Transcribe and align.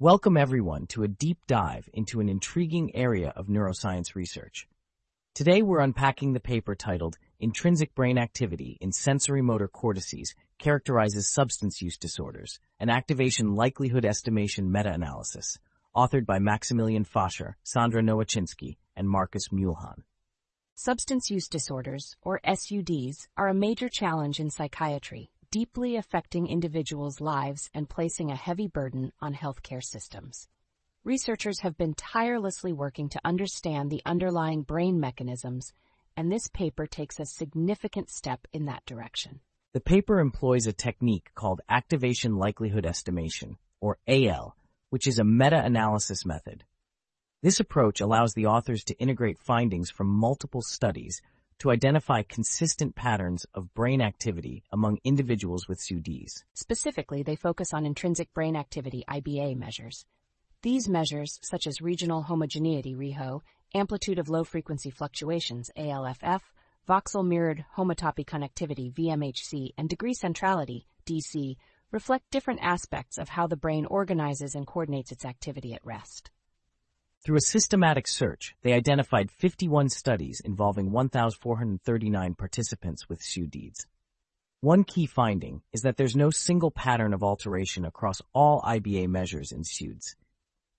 Welcome 0.00 0.36
everyone 0.38 0.86
to 0.88 1.02
a 1.02 1.08
deep 1.08 1.38
dive 1.46 1.88
into 1.92 2.20
an 2.20 2.28
intriguing 2.28 2.96
area 2.96 3.32
of 3.36 3.48
neuroscience 3.48 4.14
research. 4.14 4.66
Today 5.34 5.60
we're 5.60 5.80
unpacking 5.80 6.32
the 6.32 6.40
paper 6.40 6.74
titled 6.74 7.18
Intrinsic 7.40 7.94
Brain 7.94 8.16
Activity 8.16 8.78
in 8.80 8.90
Sensory 8.90 9.42
Motor 9.42 9.68
Cortices 9.68 10.34
Characterizes 10.58 11.30
Substance 11.30 11.82
Use 11.82 11.98
Disorders, 11.98 12.58
an 12.80 12.90
Activation 12.90 13.54
Likelihood 13.54 14.04
Estimation 14.04 14.72
Meta-Analysis, 14.72 15.58
authored 15.94 16.26
by 16.26 16.38
Maximilian 16.38 17.04
Fascher, 17.04 17.54
Sandra 17.62 18.02
Nowachinski, 18.02 18.78
and 18.96 19.08
Marcus 19.08 19.48
Mühlhahn. 19.52 20.02
Substance 20.80 21.28
use 21.28 21.48
disorders, 21.48 22.14
or 22.22 22.40
SUDs, 22.46 23.26
are 23.36 23.48
a 23.48 23.52
major 23.52 23.88
challenge 23.88 24.38
in 24.38 24.48
psychiatry 24.48 25.28
deeply 25.50 25.96
affecting 25.96 26.46
individuals' 26.46 27.20
lives 27.20 27.68
and 27.74 27.88
placing 27.88 28.30
a 28.30 28.36
heavy 28.36 28.68
burden 28.68 29.10
on 29.20 29.34
healthcare 29.34 29.82
systems. 29.82 30.46
Researchers 31.02 31.58
have 31.58 31.76
been 31.76 31.94
tirelessly 31.94 32.72
working 32.72 33.08
to 33.08 33.20
understand 33.24 33.90
the 33.90 34.02
underlying 34.06 34.62
brain 34.62 35.00
mechanisms, 35.00 35.72
and 36.16 36.30
this 36.30 36.46
paper 36.46 36.86
takes 36.86 37.18
a 37.18 37.26
significant 37.26 38.08
step 38.08 38.46
in 38.52 38.66
that 38.66 38.86
direction. 38.86 39.40
The 39.72 39.80
paper 39.80 40.20
employs 40.20 40.68
a 40.68 40.72
technique 40.72 41.32
called 41.34 41.60
activation 41.68 42.36
likelihood 42.36 42.86
estimation, 42.86 43.58
or 43.80 43.98
AL, 44.06 44.54
which 44.90 45.08
is 45.08 45.18
a 45.18 45.24
meta-analysis 45.24 46.24
method. 46.24 46.62
This 47.40 47.60
approach 47.60 48.00
allows 48.00 48.34
the 48.34 48.46
authors 48.46 48.82
to 48.84 48.98
integrate 48.98 49.38
findings 49.38 49.90
from 49.90 50.08
multiple 50.08 50.60
studies 50.60 51.22
to 51.60 51.70
identify 51.70 52.22
consistent 52.22 52.96
patterns 52.96 53.46
of 53.54 53.72
brain 53.74 54.00
activity 54.00 54.64
among 54.72 54.98
individuals 55.04 55.68
with 55.68 55.78
SUDs. 55.78 56.42
Specifically, 56.54 57.22
they 57.22 57.36
focus 57.36 57.72
on 57.72 57.86
intrinsic 57.86 58.34
brain 58.34 58.56
activity 58.56 59.04
IBA 59.08 59.56
measures. 59.56 60.04
These 60.62 60.88
measures, 60.88 61.38
such 61.40 61.68
as 61.68 61.80
regional 61.80 62.22
homogeneity 62.22 62.96
ReHo, 62.96 63.42
amplitude 63.72 64.18
of 64.18 64.28
low 64.28 64.42
frequency 64.42 64.90
fluctuations 64.90 65.70
ALFF, 65.76 66.42
voxel 66.88 67.24
mirrored 67.24 67.64
homotopy 67.76 68.24
connectivity 68.24 68.92
VMHC, 68.92 69.68
and 69.78 69.88
degree 69.88 70.14
centrality 70.14 70.86
DC, 71.06 71.54
reflect 71.92 72.32
different 72.32 72.58
aspects 72.64 73.16
of 73.16 73.28
how 73.28 73.46
the 73.46 73.56
brain 73.56 73.86
organizes 73.86 74.56
and 74.56 74.66
coordinates 74.66 75.12
its 75.12 75.24
activity 75.24 75.72
at 75.72 75.86
rest. 75.86 76.32
Through 77.24 77.38
a 77.38 77.40
systematic 77.40 78.06
search, 78.06 78.54
they 78.62 78.72
identified 78.72 79.30
51 79.30 79.88
studies 79.88 80.40
involving 80.44 80.92
1,439 80.92 82.34
participants 82.34 83.08
with 83.08 83.20
SUDs. 83.20 83.86
One 84.60 84.84
key 84.84 85.06
finding 85.06 85.62
is 85.72 85.82
that 85.82 85.96
there's 85.96 86.16
no 86.16 86.30
single 86.30 86.70
pattern 86.70 87.12
of 87.12 87.24
alteration 87.24 87.84
across 87.84 88.22
all 88.32 88.62
IBA 88.62 89.08
measures 89.08 89.52
in 89.52 89.64
SUDs. 89.64 90.14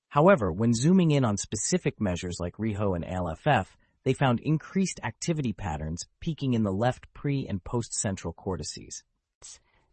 However, 0.08 0.52
when 0.52 0.74
zooming 0.74 1.12
in 1.12 1.26
on 1.26 1.38
specific 1.38 2.00
measures 2.00 2.40
like 2.40 2.58
ReHo 2.58 2.96
and 2.96 3.06
ALFF, 3.06 3.78
they 4.04 4.14
found 4.14 4.40
increased 4.40 5.00
activity 5.04 5.54
patterns 5.54 6.08
peaking 6.22 6.54
in 6.54 6.64
the 6.64 6.72
left 6.72 7.14
pre- 7.14 7.48
and 7.48 7.64
post-central 7.64 8.34
cortices. 8.34 9.04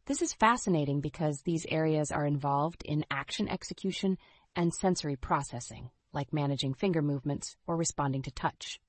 This 0.06 0.22
is 0.22 0.32
fascinating 0.32 1.00
because 1.00 1.42
these 1.42 1.66
areas 1.68 2.12
are 2.12 2.24
involved 2.24 2.82
in 2.84 3.04
action 3.10 3.48
execution 3.48 4.16
and 4.54 4.72
sensory 4.72 5.16
processing 5.16 5.90
like 6.16 6.32
managing 6.32 6.74
finger 6.74 7.02
movements 7.02 7.56
or 7.68 7.76
responding 7.76 8.22
to 8.22 8.32
touch. 8.32 8.80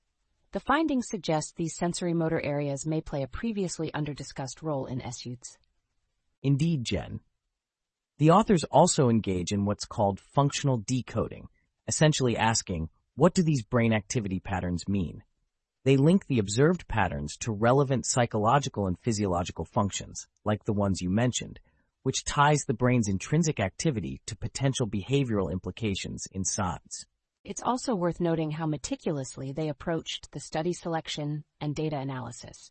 The 0.50 0.60
findings 0.60 1.06
suggest 1.08 1.54
these 1.54 1.76
sensory 1.76 2.14
motor 2.14 2.40
areas 2.40 2.86
may 2.86 3.00
play 3.00 3.22
a 3.22 3.28
previously 3.28 3.92
underdiscussed 3.92 4.62
role 4.62 4.86
in 4.86 5.00
SUDs. 5.00 5.58
Indeed, 6.42 6.84
Jen. 6.84 7.20
The 8.18 8.30
authors 8.30 8.64
also 8.64 9.10
engage 9.10 9.52
in 9.52 9.64
what's 9.64 9.84
called 9.84 10.18
functional 10.18 10.78
decoding, 10.78 11.48
essentially 11.86 12.36
asking, 12.36 12.88
what 13.14 13.34
do 13.34 13.42
these 13.42 13.62
brain 13.62 13.92
activity 13.92 14.40
patterns 14.40 14.88
mean? 14.88 15.22
They 15.84 15.96
link 15.96 16.26
the 16.26 16.38
observed 16.38 16.88
patterns 16.88 17.36
to 17.38 17.52
relevant 17.52 18.06
psychological 18.06 18.86
and 18.86 18.98
physiological 18.98 19.64
functions, 19.64 20.26
like 20.44 20.64
the 20.64 20.72
ones 20.72 21.00
you 21.00 21.10
mentioned, 21.10 21.60
which 22.02 22.24
ties 22.24 22.60
the 22.66 22.74
brain's 22.74 23.08
intrinsic 23.08 23.60
activity 23.60 24.20
to 24.26 24.36
potential 24.36 24.86
behavioral 24.86 25.52
implications 25.52 26.26
in 26.32 26.42
SUDs. 26.42 27.06
It's 27.48 27.62
also 27.62 27.94
worth 27.94 28.20
noting 28.20 28.50
how 28.50 28.66
meticulously 28.66 29.52
they 29.52 29.70
approached 29.70 30.32
the 30.32 30.38
study 30.38 30.74
selection 30.74 31.44
and 31.62 31.74
data 31.74 31.96
analysis. 31.96 32.70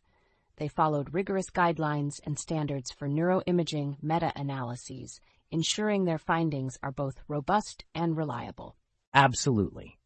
They 0.56 0.68
followed 0.68 1.12
rigorous 1.12 1.50
guidelines 1.50 2.20
and 2.24 2.38
standards 2.38 2.92
for 2.92 3.08
neuroimaging 3.08 3.96
meta-analyses, 4.00 5.20
ensuring 5.50 6.04
their 6.04 6.16
findings 6.16 6.78
are 6.80 6.92
both 6.92 7.16
robust 7.26 7.86
and 7.92 8.16
reliable. 8.16 8.76
Absolutely. 9.12 9.98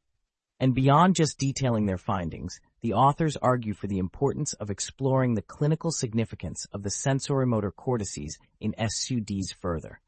And 0.59 0.75
beyond 0.75 1.17
just 1.17 1.39
detailing 1.39 1.85
their 1.85 1.99
findings, 1.99 2.59
the 2.81 2.95
authors 2.95 3.37
argue 3.37 3.75
for 3.75 3.89
the 3.89 3.99
importance 3.99 4.55
of 4.55 4.71
exploring 4.71 5.35
the 5.35 5.43
clinical 5.43 5.91
significance 5.91 6.67
of 6.73 6.83
the 6.83 6.89
sensorimotor 6.89 7.77
cortices 7.77 8.39
in 8.59 8.75
SUDs 8.79 9.53
further. 9.53 10.01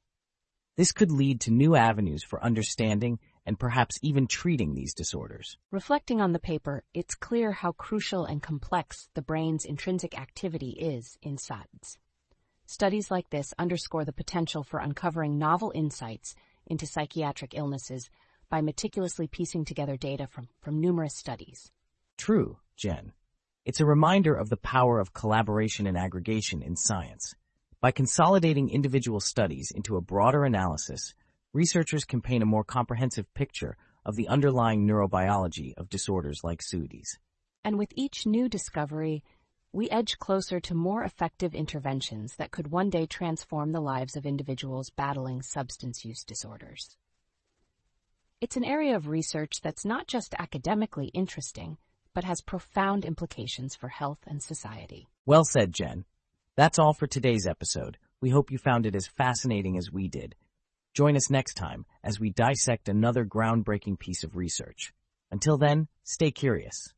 This 0.78 0.91
could 0.91 1.10
lead 1.12 1.42
to 1.42 1.50
new 1.50 1.76
avenues 1.76 2.24
for 2.24 2.42
understanding 2.42 3.19
and 3.47 3.59
perhaps 3.59 3.99
even 4.03 4.27
treating 4.27 4.75
these 4.75 4.94
disorders. 4.94 5.56
Reflecting 5.71 6.21
on 6.21 6.32
the 6.32 6.38
paper, 6.38 6.82
it's 6.94 7.15
clear 7.15 7.53
how 7.53 7.72
crucial 7.72 8.25
and 8.25 8.43
complex 8.43 9.09
the 9.15 9.22
brain's 9.22 9.65
intrinsic 9.65 10.19
activity 10.19 10.71
is 10.71 11.19
in 11.22 11.37
SUDs. 11.37 11.99
Studies 12.66 13.10
like 13.10 13.28
this 13.28 13.53
underscore 13.59 14.04
the 14.04 14.12
potential 14.12 14.62
for 14.62 14.81
uncovering 14.81 15.38
novel 15.38 15.71
insights 15.75 16.34
into 16.66 16.87
psychiatric 16.87 17.54
illnesses 17.54 18.09
by 18.49 18.62
meticulously 18.62 19.27
piecing 19.27 19.65
together 19.65 19.97
data 19.97 20.27
from, 20.27 20.49
from 20.60 20.81
numerous 20.81 21.15
studies. 21.15 21.71
True, 22.16 22.59
Jen. 22.77 23.12
It's 23.65 23.81
a 23.81 23.87
reminder 23.87 24.34
of 24.34 24.49
the 24.49 24.56
power 24.56 24.99
of 24.99 25.12
collaboration 25.12 25.87
and 25.87 25.97
aggregation 25.97 26.62
in 26.62 26.77
science. 26.77 27.34
By 27.81 27.91
consolidating 27.91 28.71
individual 28.71 29.21
studies 29.21 29.71
into 29.71 29.97
a 29.97 30.00
broader 30.00 30.44
analysis, 30.44 31.15
researchers 31.54 32.04
can 32.04 32.20
paint 32.20 32.42
a 32.42 32.47
more 32.47 32.65
comprehensive 32.65 33.32
picture 33.32 33.78
of 34.04 34.16
the 34.16 34.28
underlying 34.28 34.87
neurobiology 34.87 35.72
of 35.78 35.88
disorders 35.88 36.41
like 36.44 36.60
SUDs. 36.60 37.16
And 37.65 37.78
with 37.78 37.92
each 37.97 38.26
new 38.26 38.48
discovery, 38.50 39.25
we 39.72 39.88
edge 39.88 40.19
closer 40.19 40.60
to 40.60 40.75
more 40.75 41.03
effective 41.03 41.54
interventions 41.54 42.37
that 42.37 42.50
could 42.50 42.70
one 42.70 42.91
day 42.91 43.06
transform 43.06 43.72
the 43.72 43.81
lives 43.81 44.16
of 44.16 44.26
individuals 44.26 44.91
battling 44.91 45.41
substance 45.41 46.04
use 46.04 46.22
disorders. 46.25 46.97
It's 48.41 48.56
an 48.56 48.65
area 48.65 48.94
of 48.94 49.09
research 49.09 49.60
that's 49.62 49.86
not 49.86 50.06
just 50.06 50.34
academically 50.38 51.06
interesting, 51.06 51.78
but 52.15 52.25
has 52.25 52.42
profound 52.42 53.04
implications 53.04 53.75
for 53.75 53.88
health 53.88 54.19
and 54.26 54.42
society. 54.42 55.09
Well 55.25 55.44
said, 55.44 55.72
Jen. 55.72 56.04
That's 56.56 56.78
all 56.78 56.92
for 56.92 57.06
today's 57.06 57.47
episode. 57.47 57.97
We 58.21 58.31
hope 58.31 58.50
you 58.50 58.59
found 58.59 58.86
it 58.86 58.94
as 58.94 59.06
fascinating 59.06 59.76
as 59.76 59.91
we 59.91 60.09
did. 60.09 60.34
Join 60.94 61.16
us 61.16 61.28
next 61.28 61.55
time 61.55 61.87
as 62.05 62.21
we 62.21 62.31
dissect 62.31 62.88
another 62.88 63.25
groundbreaking 63.25 63.99
piece 63.99 64.22
of 64.22 64.37
research. 64.37 64.94
Until 65.32 65.59
then, 65.59 65.88
stay 66.05 66.31
curious. 66.31 66.94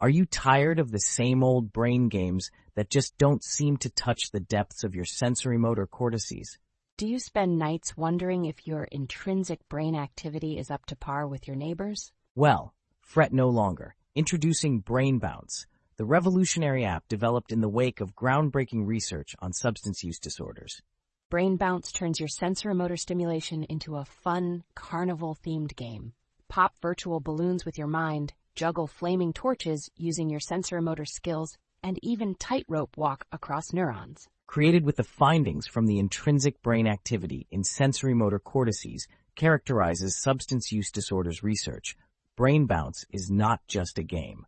Are 0.00 0.08
you 0.08 0.24
tired 0.24 0.78
of 0.78 0.90
the 0.90 1.00
same 1.00 1.44
old 1.44 1.70
brain 1.70 2.08
games 2.08 2.50
that 2.76 2.88
just 2.88 3.18
don't 3.18 3.44
seem 3.44 3.76
to 3.78 3.90
touch 3.90 4.30
the 4.32 4.40
depths 4.40 4.84
of 4.84 4.94
your 4.94 5.04
sensory 5.04 5.58
motor 5.58 5.86
cortices? 5.86 6.56
Do 6.96 7.06
you 7.06 7.18
spend 7.18 7.58
nights 7.58 7.94
wondering 7.94 8.46
if 8.46 8.66
your 8.66 8.84
intrinsic 8.84 9.68
brain 9.68 9.96
activity 9.96 10.56
is 10.56 10.70
up 10.70 10.86
to 10.86 10.96
par 10.96 11.26
with 11.26 11.46
your 11.46 11.56
neighbors? 11.56 12.10
Well, 12.34 12.72
fret 13.02 13.34
no 13.34 13.50
longer. 13.50 13.96
Introducing 14.14 14.80
Brain 14.80 15.18
Bounce 15.18 15.66
the 15.98 16.04
revolutionary 16.04 16.84
app 16.84 17.08
developed 17.08 17.50
in 17.50 17.60
the 17.60 17.68
wake 17.68 18.00
of 18.00 18.14
groundbreaking 18.14 18.86
research 18.86 19.34
on 19.40 19.52
substance 19.52 20.04
use 20.04 20.20
disorders. 20.20 20.80
Brain 21.28 21.56
Bounce 21.56 21.90
turns 21.90 22.20
your 22.20 22.28
sensorimotor 22.28 22.96
stimulation 22.96 23.64
into 23.64 23.96
a 23.96 24.04
fun, 24.04 24.62
carnival-themed 24.76 25.74
game. 25.74 26.12
Pop 26.48 26.72
virtual 26.80 27.18
balloons 27.18 27.64
with 27.64 27.76
your 27.76 27.88
mind, 27.88 28.32
juggle 28.54 28.86
flaming 28.86 29.32
torches 29.32 29.90
using 29.96 30.30
your 30.30 30.38
sensorimotor 30.38 31.06
skills, 31.06 31.58
and 31.82 31.98
even 32.00 32.36
tightrope 32.36 32.96
walk 32.96 33.24
across 33.32 33.72
neurons. 33.72 34.28
Created 34.46 34.84
with 34.84 34.96
the 34.96 35.02
findings 35.02 35.66
from 35.66 35.86
the 35.86 35.98
intrinsic 35.98 36.62
brain 36.62 36.86
activity 36.86 37.48
in 37.50 37.62
sensorimotor 37.62 38.42
cortices 38.42 39.08
characterizes 39.34 40.16
substance 40.16 40.70
use 40.70 40.92
disorders 40.92 41.42
research, 41.42 41.96
Brain 42.36 42.66
Bounce 42.66 43.04
is 43.10 43.28
not 43.28 43.60
just 43.66 43.98
a 43.98 44.04
game. 44.04 44.46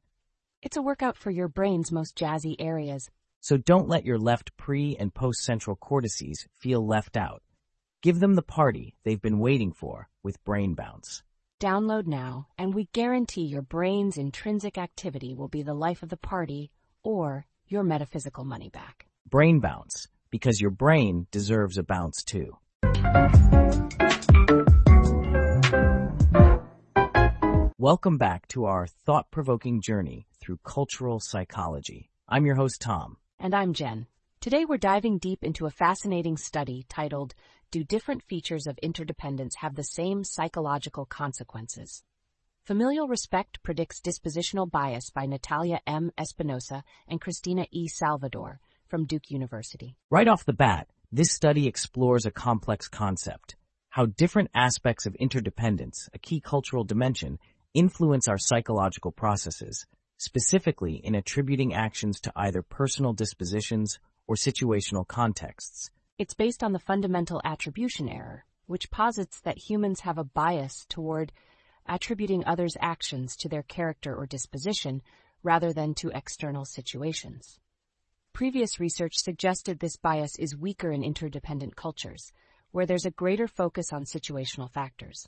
It's 0.63 0.77
a 0.77 0.83
workout 0.83 1.17
for 1.17 1.31
your 1.31 1.49
brain's 1.49 1.91
most 1.91 2.15
jazzy 2.15 2.55
areas. 2.59 3.09
So 3.41 3.57
don't 3.57 3.89
let 3.89 4.05
your 4.05 4.19
left 4.19 4.55
pre- 4.59 4.95
and 4.95 5.15
post-central 5.15 5.77
cortices 5.77 6.47
feel 6.59 6.87
left 6.87 7.17
out. 7.17 7.43
Give 8.03 8.21
them 8.21 8.35
the 8.35 8.43
party 8.43 8.95
they've 9.03 9.23
been 9.23 9.39
waiting 9.39 9.73
for 9.73 10.11
with 10.23 10.45
Brain 10.45 10.75
Bounce. 10.75 11.23
Download 11.63 12.07
now, 12.07 12.47
and 12.59 12.75
we 12.75 12.91
guarantee 12.93 13.47
your 13.47 13.63
brain's 13.63 14.19
intrinsic 14.19 14.77
activity 14.77 15.35
will 15.35 15.49
be 15.49 15.63
the 15.63 15.73
life 15.73 16.03
of 16.03 16.11
the 16.11 16.19
party 16.19 16.71
or 17.03 17.47
your 17.67 17.83
metaphysical 17.83 18.45
money 18.45 18.69
back. 18.69 19.07
Brain 19.27 19.61
Bounce, 19.61 20.09
because 20.29 20.61
your 20.61 20.71
brain 20.71 21.27
deserves 21.31 21.79
a 21.79 21.83
bounce 21.83 22.23
too. 22.23 22.59
Welcome 27.79 28.19
back 28.19 28.47
to 28.49 28.67
our 28.67 28.87
thought 28.87 29.31
provoking 29.31 29.81
journey 29.81 30.27
through 30.41 30.59
cultural 30.65 31.21
psychology. 31.21 32.11
I'm 32.29 32.47
your 32.47 32.55
host, 32.55 32.81
Tom. 32.81 33.17
And 33.39 33.55
I'm 33.55 33.73
Jen. 33.73 34.07
Today 34.41 34.65
we're 34.65 34.79
diving 34.79 35.19
deep 35.19 35.45
into 35.45 35.67
a 35.67 35.71
fascinating 35.71 36.37
study 36.37 36.87
titled 36.89 37.35
Do 37.71 37.85
Different 37.85 38.23
Features 38.23 38.67
of 38.67 38.79
Interdependence 38.79 39.57
Have 39.57 39.75
the 39.75 39.85
Same 39.85 40.25
Psychological 40.25 41.05
Consequences? 41.05 42.03
Familial 42.65 43.09
Respect 43.09 43.63
Predicts 43.63 44.01
Dispositional 44.01 44.71
Bias 44.71 45.11
by 45.11 45.27
Natalia 45.27 45.81
M. 45.87 46.11
Espinosa 46.19 46.85
and 47.07 47.21
Christina 47.21 47.67
E. 47.71 47.89
Salvador 47.89 48.61
from 48.89 49.07
Duke 49.07 49.31
University. 49.31 49.97
Right 50.11 50.29
off 50.29 50.45
the 50.45 50.53
bat, 50.53 50.89
this 51.13 51.33
study 51.33 51.67
explores 51.67 52.27
a 52.27 52.31
complex 52.31 52.89
concept 52.89 53.57
how 53.91 54.07
different 54.07 54.51
aspects 54.55 55.05
of 55.05 55.17
interdependence, 55.17 56.09
a 56.15 56.19
key 56.19 56.41
cultural 56.41 56.85
dimension, 56.85 57.39
influence 57.75 58.29
our 58.29 58.39
psychological 58.39 59.11
processes, 59.11 59.85
specifically 60.21 60.97
in 60.97 61.15
attributing 61.15 61.73
actions 61.73 62.21
to 62.21 62.31
either 62.37 62.61
personal 62.61 63.15
dispositions 63.15 63.99
or 64.27 64.37
situational 64.37 65.07
contexts. 65.07 65.91
It's 66.19 66.35
based 66.35 66.63
on 66.63 66.73
the 66.73 66.79
fundamental 66.79 67.41
attribution 67.43 68.07
error, 68.07 68.45
which 68.67 68.91
posits 68.91 69.41
that 69.41 69.57
humans 69.57 70.01
have 70.01 70.19
a 70.19 70.25
bias 70.25 70.85
toward 70.91 71.33
attributing 71.87 72.45
others' 72.45 72.77
actions 72.81 73.35
to 73.37 73.49
their 73.49 73.63
character 73.63 74.15
or 74.15 74.27
disposition 74.27 75.01
rather 75.43 75.73
than 75.73 75.95
to 75.95 76.11
external 76.11 76.67
situations. 76.67 77.59
Previous 78.35 78.79
research 78.79 79.15
suggested 79.17 79.81
this 79.81 79.97
bias 79.97 80.39
is 80.39 80.55
weaker 80.55 80.93
in 80.93 81.03
interdependent 81.03 81.77
cultures, 81.77 82.31
where 82.73 82.85
there's 82.85 83.07
a 83.07 83.11
greater 83.11 83.49
focus 83.49 83.91
on 83.91 84.05
situational 84.05 84.71
factors. 84.71 85.27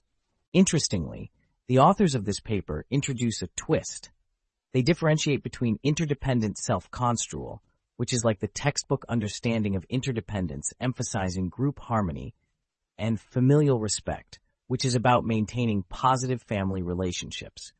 Interestingly, 0.52 1.32
the 1.66 1.78
authors 1.78 2.14
of 2.14 2.26
this 2.26 2.40
paper 2.40 2.84
introduce 2.90 3.40
a 3.40 3.48
twist. 3.56 4.10
They 4.72 4.82
differentiate 4.82 5.42
between 5.42 5.78
interdependent 5.82 6.56
self-construal, 6.58 7.62
which 7.96 8.12
is 8.12 8.24
like 8.24 8.40
the 8.40 8.48
textbook 8.48 9.04
understanding 9.08 9.76
of 9.76 9.84
interdependence 9.90 10.72
emphasizing 10.80 11.48
group 11.50 11.78
harmony, 11.78 12.34
and 12.96 13.20
familial 13.20 13.78
respect, 13.78 14.40
which 14.68 14.84
is 14.84 14.94
about 14.94 15.24
maintaining 15.24 15.82
positive 15.84 16.42
family 16.42 16.82
relationships. 16.82 17.72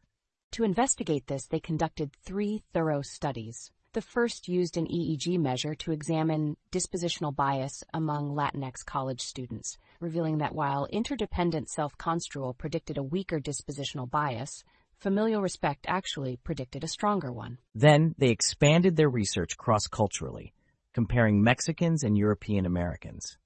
To 0.53 0.65
investigate 0.65 1.27
this, 1.27 1.47
they 1.47 1.61
conducted 1.61 2.12
three 2.12 2.62
thorough 2.75 3.00
studies. 3.00 3.71
The 3.94 4.03
first 4.03 4.49
used 4.49 4.77
an 4.77 4.87
EEG 4.87 5.39
measure 5.39 5.75
to 5.77 5.93
examine 5.93 6.56
dispositional 6.71 7.35
bias 7.35 7.83
among 7.94 8.35
Latinx 8.35 8.85
college 8.85 9.21
students, 9.23 9.79
revealing 10.00 10.39
that 10.39 10.55
while 10.55 10.87
interdependent 10.87 11.71
self-construal 11.71 12.55
predicted 12.55 12.99
a 12.99 13.03
weaker 13.03 13.41
dispositional 13.41 14.11
bias, 14.11 14.65
familial 15.03 15.43
respect 15.43 15.85
actually 15.89 16.37
predicted 16.37 16.85
a 16.85 16.89
stronger 16.89 17.33
one. 17.33 17.59
Then 17.75 18.15
they 18.19 18.29
expanded 18.29 18.95
their 18.95 19.11
research 19.11 19.57
cross-culturally, 19.57 20.55
comparing 20.95 21.43
Mexicans 21.43 22.05
and 22.05 22.17
European 22.17 22.67
Americans. 22.67 23.37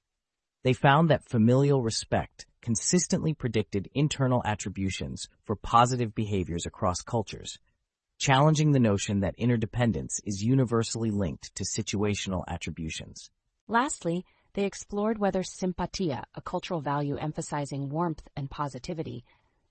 They 0.64 0.74
found 0.74 1.08
that 1.08 1.24
familial 1.24 1.82
respect 1.82 2.44
consistently 2.60 3.32
predicted 3.32 3.88
internal 3.94 4.42
attributions 4.44 5.28
for 5.44 5.56
positive 5.56 6.14
behaviors 6.14 6.66
across 6.66 7.00
cultures, 7.00 7.58
challenging 8.18 8.72
the 8.72 8.78
notion 8.78 9.20
that 9.20 9.34
interdependence 9.38 10.20
is 10.24 10.44
universally 10.44 11.10
linked 11.10 11.54
to 11.54 11.64
situational 11.64 12.44
attributions. 12.48 13.30
Lastly, 13.66 14.26
they 14.52 14.64
explored 14.64 15.18
whether 15.18 15.42
simpatia, 15.42 16.24
a 16.34 16.42
cultural 16.42 16.80
value 16.80 17.16
emphasizing 17.16 17.88
warmth 17.88 18.28
and 18.36 18.50
positivity, 18.50 19.24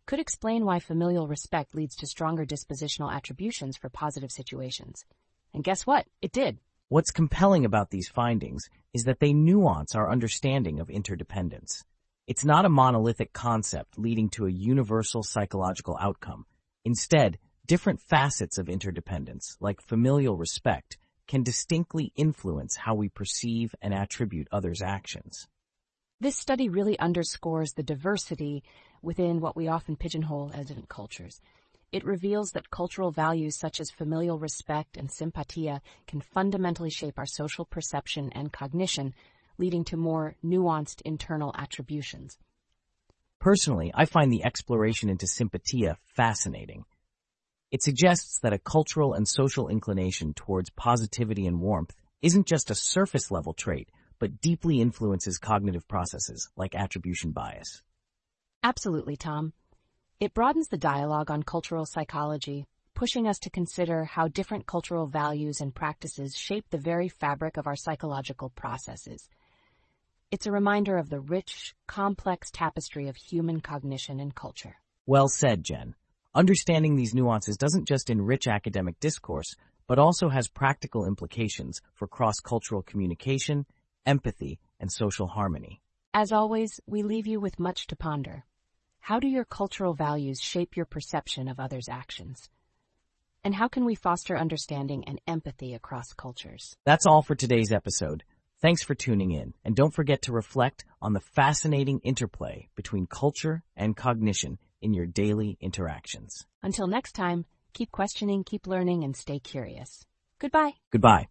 could 0.06 0.20
explain 0.20 0.66
why 0.66 0.80
familial 0.80 1.28
respect 1.28 1.74
leads 1.74 1.96
to 1.96 2.08
stronger 2.08 2.46
dispositional 2.46 3.14
attributions 3.14 3.78
for 3.78 3.90
positive 3.90 4.32
situations. 4.32 5.06
And 5.54 5.64
guess 5.64 5.86
what? 5.86 6.06
It 6.22 6.32
did. 6.32 6.60
What's 6.90 7.12
compelling 7.12 7.66
about 7.66 7.90
these 7.90 8.08
findings 8.08 8.70
is 8.94 9.06
that 9.06 9.20
they 9.20 9.34
nuance 9.34 9.96
our 9.96 10.12
understanding 10.12 10.80
of 10.80 10.90
interdependence. 10.90 11.84
It's 12.28 12.46
not 12.46 12.66
a 12.66 12.70
monolithic 12.70 13.34
concept 13.34 13.98
leading 13.98 14.30
to 14.30 14.46
a 14.46 14.52
universal 14.52 15.24
psychological 15.24 15.98
outcome. 16.00 16.46
Instead, 16.84 17.40
different 17.66 18.02
facets 18.02 18.58
of 18.58 18.70
interdependence, 18.70 19.58
like 19.60 19.82
familial 19.82 20.38
respect, 20.38 20.98
can 21.28 21.42
distinctly 21.42 22.12
influence 22.16 22.76
how 22.76 22.94
we 22.94 23.10
perceive 23.10 23.74
and 23.82 23.94
attribute 23.94 24.48
others' 24.52 24.82
actions. 24.84 25.48
This 26.22 26.38
study 26.38 26.70
really 26.70 26.98
underscores 27.00 27.74
the 27.74 27.84
diversity 27.84 28.64
within 29.06 29.40
what 29.40 29.56
we 29.56 29.68
often 29.68 29.96
pigeonhole 29.96 30.52
as 30.54 30.68
different 30.68 30.90
cultures. 30.90 31.40
It 31.92 32.04
reveals 32.04 32.52
that 32.52 32.72
cultural 32.72 33.12
values 33.12 33.56
such 33.56 33.80
as 33.80 33.92
familial 33.92 34.40
respect 34.40 34.98
and 34.98 35.10
simpatia 35.10 35.80
can 36.08 36.20
fundamentally 36.20 36.90
shape 36.90 37.18
our 37.18 37.28
social 37.28 37.64
perception 37.64 38.32
and 38.34 38.52
cognition, 38.52 39.14
leading 39.58 39.86
to 39.86 39.96
more 39.96 40.36
nuanced 40.44 41.02
internal 41.04 41.54
attributions. 41.56 42.38
Personally, 43.40 43.92
I 43.94 44.06
find 44.06 44.32
the 44.32 44.44
exploration 44.44 45.08
into 45.08 45.28
simpatia 45.28 45.98
fascinating. 46.04 46.86
It 47.72 47.84
suggests 47.84 48.40
that 48.42 48.54
a 48.54 48.60
cultural 48.60 49.14
and 49.14 49.28
social 49.28 49.70
inclination 49.70 50.34
towards 50.34 50.70
positivity 50.72 51.46
and 51.46 51.62
warmth 51.62 51.94
isn't 52.22 52.48
just 52.48 52.72
a 52.72 52.76
surface 52.76 53.30
level 53.30 53.54
trait, 53.54 53.90
but 54.20 54.42
deeply 54.42 54.82
influences 54.82 55.38
cognitive 55.38 55.88
processes 55.88 56.50
like 56.58 56.74
attribution 56.74 57.32
bias. 57.32 57.84
Absolutely, 58.66 59.16
Tom. 59.16 59.54
It 60.20 60.34
broadens 60.34 60.70
the 60.70 60.78
dialogue 60.78 61.30
on 61.30 61.44
cultural 61.44 61.86
psychology, 61.86 62.66
pushing 62.96 63.28
us 63.28 63.38
to 63.40 63.52
consider 63.52 64.06
how 64.06 64.28
different 64.28 64.66
cultural 64.66 65.06
values 65.06 65.62
and 65.62 65.76
practices 65.76 66.36
shape 66.36 66.66
the 66.72 66.80
very 66.80 67.08
fabric 67.08 67.58
of 67.58 67.68
our 67.68 67.76
psychological 67.76 68.50
processes. 68.50 69.30
It's 70.32 70.48
a 70.48 70.52
reminder 70.52 70.98
of 70.98 71.12
the 71.12 71.20
rich, 71.20 71.76
complex 71.86 72.50
tapestry 72.50 73.08
of 73.08 73.16
human 73.16 73.62
cognition 73.62 74.20
and 74.20 74.34
culture. 74.34 74.78
Well 75.06 75.28
said, 75.28 75.64
Jen. 75.64 75.94
Understanding 76.34 76.96
these 76.96 77.14
nuances 77.14 77.58
doesn't 77.58 77.88
just 77.88 78.10
enrich 78.10 78.48
academic 78.48 79.00
discourse, 79.00 79.56
but 79.86 80.00
also 80.00 80.30
has 80.30 80.48
practical 80.48 81.06
implications 81.06 81.82
for 81.94 82.08
cross-cultural 82.08 82.82
communication 82.82 83.68
empathy, 84.06 84.60
and 84.80 84.92
social 84.92 85.28
harmony. 85.28 85.82
As 86.14 86.32
always, 86.32 86.80
we 86.88 87.04
leave 87.04 87.28
you 87.28 87.40
with 87.40 87.60
much 87.60 87.88
to 87.88 87.96
ponder. 87.96 88.46
How 89.06 89.20
do 89.20 89.28
your 89.28 89.46
cultural 89.46 89.94
values 89.94 90.42
shape 90.42 90.76
your 90.76 90.88
perception 90.88 91.48
of 91.48 91.60
others' 91.60 91.88
actions? 91.88 92.50
And 93.44 93.54
how 93.54 93.68
can 93.68 93.86
we 93.86 93.94
foster 93.94 94.36
understanding 94.36 95.04
and 95.06 95.22
empathy 95.28 95.76
across 95.76 96.12
cultures? 96.14 96.76
That's 96.86 97.06
all 97.06 97.22
for 97.22 97.36
today's 97.36 97.72
episode. 97.72 98.24
Thanks 98.64 98.82
for 98.82 98.96
tuning 98.96 99.30
in, 99.30 99.54
and 99.64 99.76
don't 99.76 99.94
forget 99.94 100.24
to 100.24 100.32
reflect 100.32 100.86
on 101.04 101.14
the 101.14 101.20
fascinating 101.20 102.00
interplay 102.00 102.68
between 102.76 103.06
culture 103.06 103.62
and 103.76 103.96
cognition 103.96 104.58
in 104.82 104.96
your 104.96 105.06
daily 105.06 105.60
interactions. 105.62 106.48
Until 106.64 106.88
next 106.88 107.12
time, 107.12 107.46
keep 107.74 107.92
questioning, 107.92 108.44
keep 108.44 108.66
learning, 108.66 109.04
and 109.04 109.16
stay 109.16 109.38
curious. 109.38 110.04
Goodbye. 110.40 110.74
Goodbye. 110.92 111.28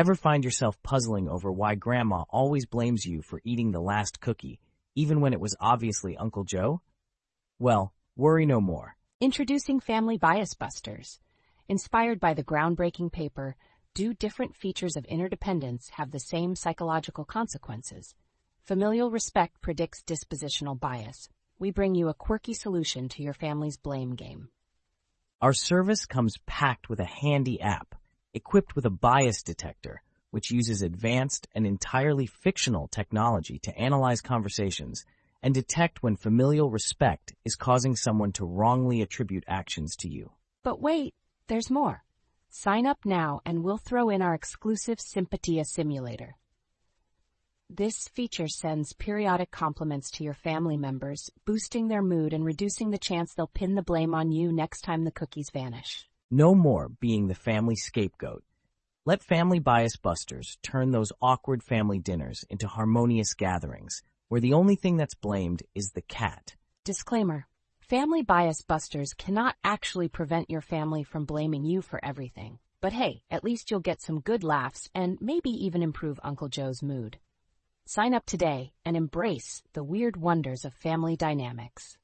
Ever 0.00 0.14
find 0.14 0.42
yourself 0.42 0.82
puzzling 0.82 1.28
over 1.28 1.52
why 1.52 1.74
grandma 1.74 2.24
always 2.30 2.64
blames 2.64 3.04
you 3.04 3.20
for 3.20 3.42
eating 3.44 3.70
the 3.70 3.82
last 3.82 4.18
cookie, 4.18 4.58
even 4.94 5.20
when 5.20 5.34
it 5.34 5.40
was 5.40 5.54
obviously 5.60 6.16
Uncle 6.16 6.42
Joe? 6.42 6.80
Well, 7.58 7.92
worry 8.16 8.46
no 8.46 8.62
more. 8.62 8.96
Introducing 9.20 9.78
Family 9.78 10.16
Bias 10.16 10.54
Busters. 10.54 11.20
Inspired 11.68 12.18
by 12.18 12.32
the 12.32 12.42
groundbreaking 12.42 13.12
paper, 13.12 13.56
Do 13.92 14.14
Different 14.14 14.56
Features 14.56 14.96
of 14.96 15.04
Interdependence 15.04 15.90
Have 15.90 16.12
the 16.12 16.18
Same 16.18 16.56
Psychological 16.56 17.26
Consequences? 17.26 18.14
Familial 18.62 19.10
Respect 19.10 19.60
Predicts 19.60 20.02
Dispositional 20.02 20.80
Bias. 20.80 21.28
We 21.58 21.72
bring 21.72 21.94
you 21.94 22.08
a 22.08 22.14
quirky 22.14 22.54
solution 22.54 23.10
to 23.10 23.22
your 23.22 23.34
family's 23.34 23.76
blame 23.76 24.14
game. 24.14 24.48
Our 25.42 25.52
service 25.52 26.06
comes 26.06 26.38
packed 26.46 26.88
with 26.88 27.00
a 27.00 27.04
handy 27.04 27.60
app 27.60 27.99
equipped 28.34 28.76
with 28.76 28.84
a 28.86 28.90
bias 28.90 29.42
detector, 29.42 30.02
which 30.30 30.50
uses 30.50 30.82
advanced 30.82 31.48
and 31.54 31.66
entirely 31.66 32.26
fictional 32.26 32.88
technology 32.88 33.58
to 33.58 33.76
analyze 33.76 34.20
conversations 34.20 35.04
and 35.42 35.54
detect 35.54 36.02
when 36.02 36.16
familial 36.16 36.70
respect 36.70 37.34
is 37.44 37.56
causing 37.56 37.96
someone 37.96 38.32
to 38.32 38.44
wrongly 38.44 39.02
attribute 39.02 39.44
actions 39.48 39.96
to 39.96 40.08
you. 40.08 40.30
But 40.62 40.80
wait, 40.80 41.14
there's 41.46 41.70
more. 41.70 42.04
Sign 42.50 42.86
up 42.86 42.98
now 43.04 43.40
and 43.46 43.62
we'll 43.62 43.78
throw 43.78 44.10
in 44.10 44.22
our 44.22 44.34
exclusive 44.34 44.98
Simpatia 44.98 45.64
simulator. 45.64 46.36
This 47.72 48.08
feature 48.08 48.48
sends 48.48 48.92
periodic 48.94 49.52
compliments 49.52 50.10
to 50.12 50.24
your 50.24 50.34
family 50.34 50.76
members, 50.76 51.30
boosting 51.44 51.86
their 51.86 52.02
mood 52.02 52.32
and 52.32 52.44
reducing 52.44 52.90
the 52.90 52.98
chance 52.98 53.32
they'll 53.32 53.46
pin 53.46 53.76
the 53.76 53.82
blame 53.82 54.12
on 54.12 54.32
you 54.32 54.52
next 54.52 54.80
time 54.80 55.04
the 55.04 55.12
cookies 55.12 55.50
vanish. 55.52 56.09
No 56.32 56.54
more 56.54 56.88
being 56.88 57.26
the 57.26 57.34
family 57.34 57.74
scapegoat. 57.74 58.44
Let 59.04 59.20
family 59.20 59.58
bias 59.58 59.96
busters 59.96 60.58
turn 60.62 60.92
those 60.92 61.10
awkward 61.20 61.60
family 61.60 61.98
dinners 61.98 62.44
into 62.48 62.68
harmonious 62.68 63.34
gatherings, 63.34 64.00
where 64.28 64.40
the 64.40 64.52
only 64.52 64.76
thing 64.76 64.96
that's 64.96 65.16
blamed 65.16 65.64
is 65.74 65.90
the 65.90 66.02
cat. 66.02 66.54
Disclaimer. 66.84 67.48
Family 67.80 68.22
bias 68.22 68.62
busters 68.62 69.12
cannot 69.12 69.56
actually 69.64 70.06
prevent 70.06 70.48
your 70.50 70.60
family 70.60 71.02
from 71.02 71.24
blaming 71.24 71.64
you 71.64 71.82
for 71.82 71.98
everything. 72.04 72.60
But 72.80 72.92
hey, 72.92 73.22
at 73.28 73.42
least 73.42 73.68
you'll 73.68 73.80
get 73.80 74.00
some 74.00 74.20
good 74.20 74.44
laughs 74.44 74.88
and 74.94 75.18
maybe 75.20 75.50
even 75.50 75.82
improve 75.82 76.20
Uncle 76.22 76.48
Joe's 76.48 76.80
mood. 76.80 77.18
Sign 77.86 78.14
up 78.14 78.24
today 78.24 78.72
and 78.84 78.96
embrace 78.96 79.64
the 79.72 79.82
weird 79.82 80.16
wonders 80.16 80.64
of 80.64 80.74
family 80.74 81.16
dynamics. 81.16 81.98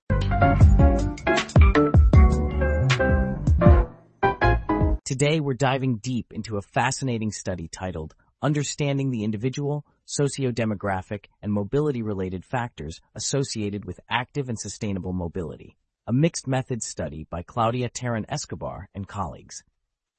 Today, 5.06 5.38
we're 5.38 5.54
diving 5.54 5.98
deep 5.98 6.32
into 6.32 6.56
a 6.56 6.62
fascinating 6.62 7.30
study 7.30 7.68
titled 7.68 8.16
Understanding 8.42 9.12
the 9.12 9.22
Individual, 9.22 9.86
Socio-Demographic, 10.04 11.26
and 11.40 11.52
Mobility-Related 11.52 12.44
Factors 12.44 13.00
Associated 13.14 13.84
with 13.84 14.00
Active 14.10 14.48
and 14.48 14.58
Sustainable 14.58 15.12
Mobility, 15.12 15.76
a 16.08 16.12
mixed 16.12 16.48
methods 16.48 16.88
study 16.88 17.24
by 17.30 17.44
Claudia 17.44 17.88
Teran 17.88 18.24
Escobar 18.28 18.88
and 18.96 19.06
colleagues. 19.06 19.62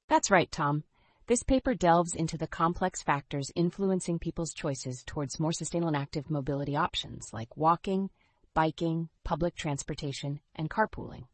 That's 0.07 0.31
right, 0.31 0.49
Tom. 0.49 0.85
This 1.25 1.43
paper 1.43 1.73
delves 1.73 2.15
into 2.15 2.37
the 2.37 2.47
complex 2.47 3.03
factors 3.03 3.51
influencing 3.55 4.19
people's 4.19 4.53
choices 4.53 5.03
towards 5.05 5.37
more 5.37 5.51
sustainable 5.51 5.89
and 5.89 5.97
active 5.97 6.31
mobility 6.31 6.77
options 6.77 7.33
like 7.33 7.57
walking, 7.57 8.09
biking, 8.53 9.09
public 9.25 9.53
transportation, 9.53 10.39
and 10.55 10.69
carpooling. 10.69 11.25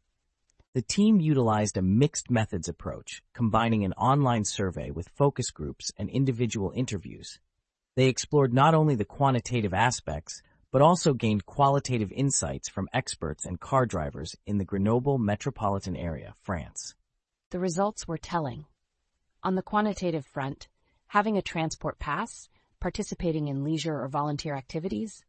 The 0.74 0.82
team 0.82 1.20
utilized 1.20 1.76
a 1.76 1.82
mixed 1.82 2.32
methods 2.32 2.68
approach, 2.68 3.22
combining 3.32 3.84
an 3.84 3.92
online 3.92 4.44
survey 4.44 4.90
with 4.90 5.08
focus 5.08 5.52
groups 5.52 5.92
and 5.96 6.10
individual 6.10 6.72
interviews. 6.74 7.38
They 7.94 8.08
explored 8.08 8.52
not 8.52 8.74
only 8.74 8.96
the 8.96 9.04
quantitative 9.04 9.72
aspects, 9.72 10.42
but 10.72 10.82
also 10.82 11.14
gained 11.14 11.46
qualitative 11.46 12.10
insights 12.10 12.68
from 12.68 12.88
experts 12.92 13.44
and 13.44 13.60
car 13.60 13.86
drivers 13.86 14.34
in 14.46 14.58
the 14.58 14.64
Grenoble 14.64 15.16
metropolitan 15.16 15.94
area, 15.94 16.34
France. 16.42 16.96
The 17.50 17.60
results 17.60 18.08
were 18.08 18.18
telling. 18.18 18.64
On 19.44 19.54
the 19.54 19.62
quantitative 19.62 20.26
front, 20.26 20.66
having 21.06 21.36
a 21.36 21.42
transport 21.42 22.00
pass, 22.00 22.48
participating 22.80 23.46
in 23.46 23.62
leisure 23.62 24.02
or 24.02 24.08
volunteer 24.08 24.56
activities, 24.56 25.24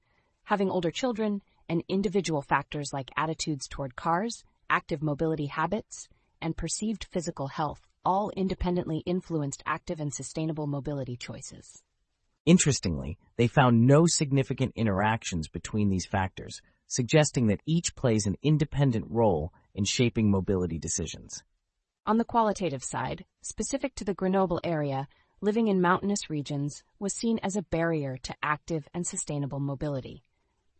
having 0.45 0.71
older 0.71 0.89
children, 0.89 1.43
and 1.69 1.83
individual 1.87 2.41
factors 2.41 2.91
like 2.91 3.11
attitudes 3.15 3.67
toward 3.67 3.95
cars, 3.95 4.43
active 4.69 5.01
mobility 5.01 5.47
habits, 5.47 6.07
and 6.41 6.57
perceived 6.57 7.07
physical 7.11 7.47
health 7.47 7.87
all 8.05 8.29
independently 8.35 8.99
influenced 9.05 9.63
active 9.65 9.99
and 9.99 10.13
sustainable 10.13 10.67
mobility 10.67 11.17
choices. 11.17 11.81
Interestingly, 12.45 13.17
they 13.37 13.47
found 13.47 13.87
no 13.87 14.05
significant 14.05 14.73
interactions 14.75 15.47
between 15.47 15.89
these 15.89 16.05
factors, 16.05 16.61
suggesting 16.87 17.47
that 17.47 17.61
each 17.65 17.95
plays 17.95 18.27
an 18.27 18.35
independent 18.43 19.05
role 19.09 19.51
in 19.73 19.83
shaping 19.83 20.29
mobility 20.29 20.77
decisions. 20.77 21.43
On 22.05 22.17
the 22.19 22.23
qualitative 22.23 22.83
side, 22.83 23.25
specific 23.41 23.95
to 23.95 24.05
the 24.05 24.13
Grenoble 24.13 24.61
area, 24.63 25.07
living 25.41 25.67
in 25.67 25.81
mountainous 25.81 26.29
regions 26.29 26.83
was 26.99 27.13
seen 27.13 27.39
as 27.41 27.55
a 27.55 27.63
barrier 27.63 28.17
to 28.17 28.35
active 28.43 28.87
and 28.93 29.07
sustainable 29.07 29.59
mobility. 29.59 30.23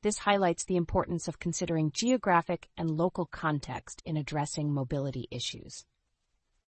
This 0.06 0.20
highlights 0.20 0.66
the 0.66 0.76
importance 0.76 1.28
of 1.28 1.40
considering 1.40 1.90
geographic 1.92 2.70
and 2.78 2.92
local 2.92 3.26
context 3.26 4.04
in 4.06 4.18
addressing 4.18 4.72
mobility 4.72 5.28
issues. 5.32 5.84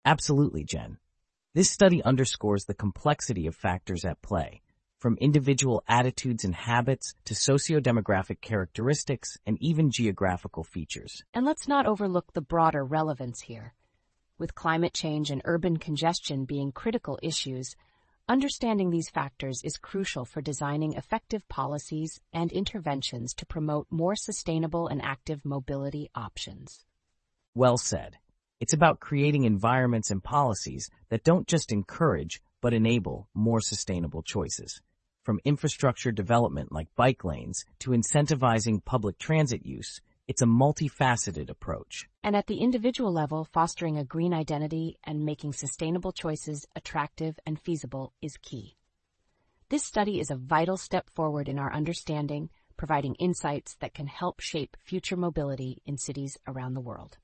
Absolutely, 0.03 0.63
Jen. 0.63 0.98
This 1.53 1.70
study 1.70 2.01
underscores 2.01 2.65
the 2.65 2.74
complexity 2.74 3.46
of 3.46 3.56
factors 3.56 4.06
at 4.06 4.24
play, 4.24 4.63
from 4.98 5.20
individual 5.22 5.84
attitudes 5.88 6.46
and 6.46 6.56
habits 6.56 7.13
to 7.25 7.36
socio-demographic 7.36 8.41
characteristics 8.41 9.38
and 9.46 9.60
even 9.62 9.91
geographical 9.91 10.63
features. 10.63 11.22
And 11.32 11.46
let's 11.46 11.67
not 11.67 11.86
overlook 11.86 12.34
the 12.34 12.41
broader 12.41 12.84
relevance 12.84 13.41
here. 13.41 13.75
With 14.39 14.56
climate 14.56 14.96
change 14.96 15.29
and 15.29 15.44
urban 15.46 15.77
congestion 15.77 16.46
being 16.46 16.72
critical 16.72 17.20
issues, 17.22 17.75
understanding 18.29 18.89
these 18.89 19.10
factors 19.10 19.62
is 19.63 19.77
crucial 19.77 20.25
for 20.25 20.41
designing 20.41 20.93
effective 20.93 21.48
policies 21.48 22.19
and 22.34 22.51
interventions 22.51 23.34
to 23.36 23.46
promote 23.46 23.88
more 23.89 24.15
sustainable 24.15 24.88
and 24.88 25.01
active 25.01 25.46
mobility 25.46 26.10
options. 26.13 26.86
Well 27.55 27.77
said. 27.77 28.17
It's 28.60 28.74
about 28.74 29.00
creating 29.00 29.46
environments 29.46 30.12
and 30.12 30.24
policies 30.24 30.89
that 31.10 31.24
don't 31.24 31.48
just 31.48 31.72
encourage, 31.72 32.41
but 32.60 32.74
enable 32.74 33.29
more 33.34 33.62
sustainable 33.62 34.24
choices. 34.24 34.81
From 35.24 35.39
infrastructure 35.46 36.12
development 36.12 36.72
like 36.72 36.88
bike 36.96 37.24
lanes 37.24 37.65
to 37.79 37.91
incentivizing 37.91 38.84
public 38.84 39.17
transit 39.19 39.65
use, 39.65 40.01
it's 40.27 40.41
a 40.41 40.46
multifaceted 40.46 41.50
approach. 41.50 42.07
And 42.24 42.36
at 42.36 42.48
the 42.48 42.57
individual 42.57 43.13
level, 43.13 43.46
fostering 43.46 43.98
a 43.98 44.03
green 44.03 44.34
identity 44.34 44.98
and 45.03 45.24
making 45.24 45.53
sustainable 45.53 46.12
choices 46.12 46.65
attractive 46.75 47.39
and 47.46 47.60
feasible 47.60 48.13
is 48.22 48.38
key. 48.38 48.75
This 49.69 49.84
study 49.84 50.19
is 50.19 50.29
a 50.29 50.36
vital 50.36 50.77
step 50.77 51.10
forward 51.10 51.48
in 51.50 51.60
our 51.60 51.74
understanding, 51.74 52.50
providing 52.77 53.15
insights 53.15 53.75
that 53.79 53.93
can 53.93 54.07
help 54.07 54.39
shape 54.39 54.77
future 54.84 55.17
mobility 55.17 55.81
in 55.86 55.98
cities 55.98 56.38
around 56.48 56.74
the 56.74 56.81
world. 56.81 57.17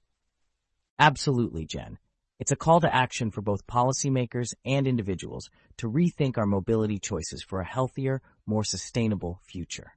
Absolutely, 1.00 1.66
Jen. 1.66 1.98
It's 2.40 2.52
a 2.52 2.58
call 2.58 2.82
to 2.82 2.94
action 2.94 3.32
for 3.32 3.42
both 3.42 3.68
policymakers 3.68 4.54
and 4.66 4.88
individuals 4.88 5.50
to 5.78 5.90
rethink 5.90 6.38
our 6.38 6.46
mobility 6.46 7.00
choices 7.00 7.44
for 7.44 7.62
a 7.62 7.66
healthier, 7.66 8.22
more 8.46 8.64
sustainable 8.64 9.40
future. 9.44 9.94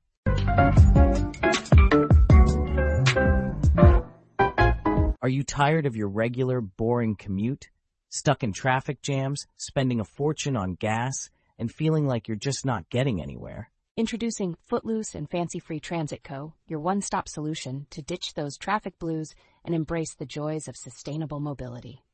Are 5.27 5.39
you 5.39 5.43
tired 5.43 5.87
of 5.87 5.97
your 5.97 6.07
regular, 6.07 6.61
boring 6.61 7.17
commute? 7.17 7.69
Stuck 8.11 8.45
in 8.45 8.53
traffic 8.53 9.03
jams, 9.03 9.49
spending 9.57 9.99
a 9.99 10.05
fortune 10.05 10.57
on 10.57 10.77
gas, 10.77 11.31
and 11.59 11.69
feeling 11.69 12.07
like 12.07 12.29
you're 12.29 12.37
just 12.37 12.65
not 12.65 12.89
getting 12.91 13.21
anywhere? 13.21 13.73
Introducing 13.97 14.55
Footloose 14.67 15.17
and 15.17 15.29
Fancy 15.29 15.59
Free 15.59 15.81
Transit 15.81 16.23
Co., 16.23 16.55
your 16.69 16.79
one-stop 16.79 17.29
solution 17.29 17.89
to 17.91 18.03
ditch 18.03 18.35
those 18.35 18.57
traffic 18.57 19.01
blues 19.01 19.35
and 19.65 19.75
embrace 19.75 20.15
the 20.15 20.27
joys 20.27 20.69
of 20.69 20.77
sustainable 20.77 21.41
mobility. 21.41 22.05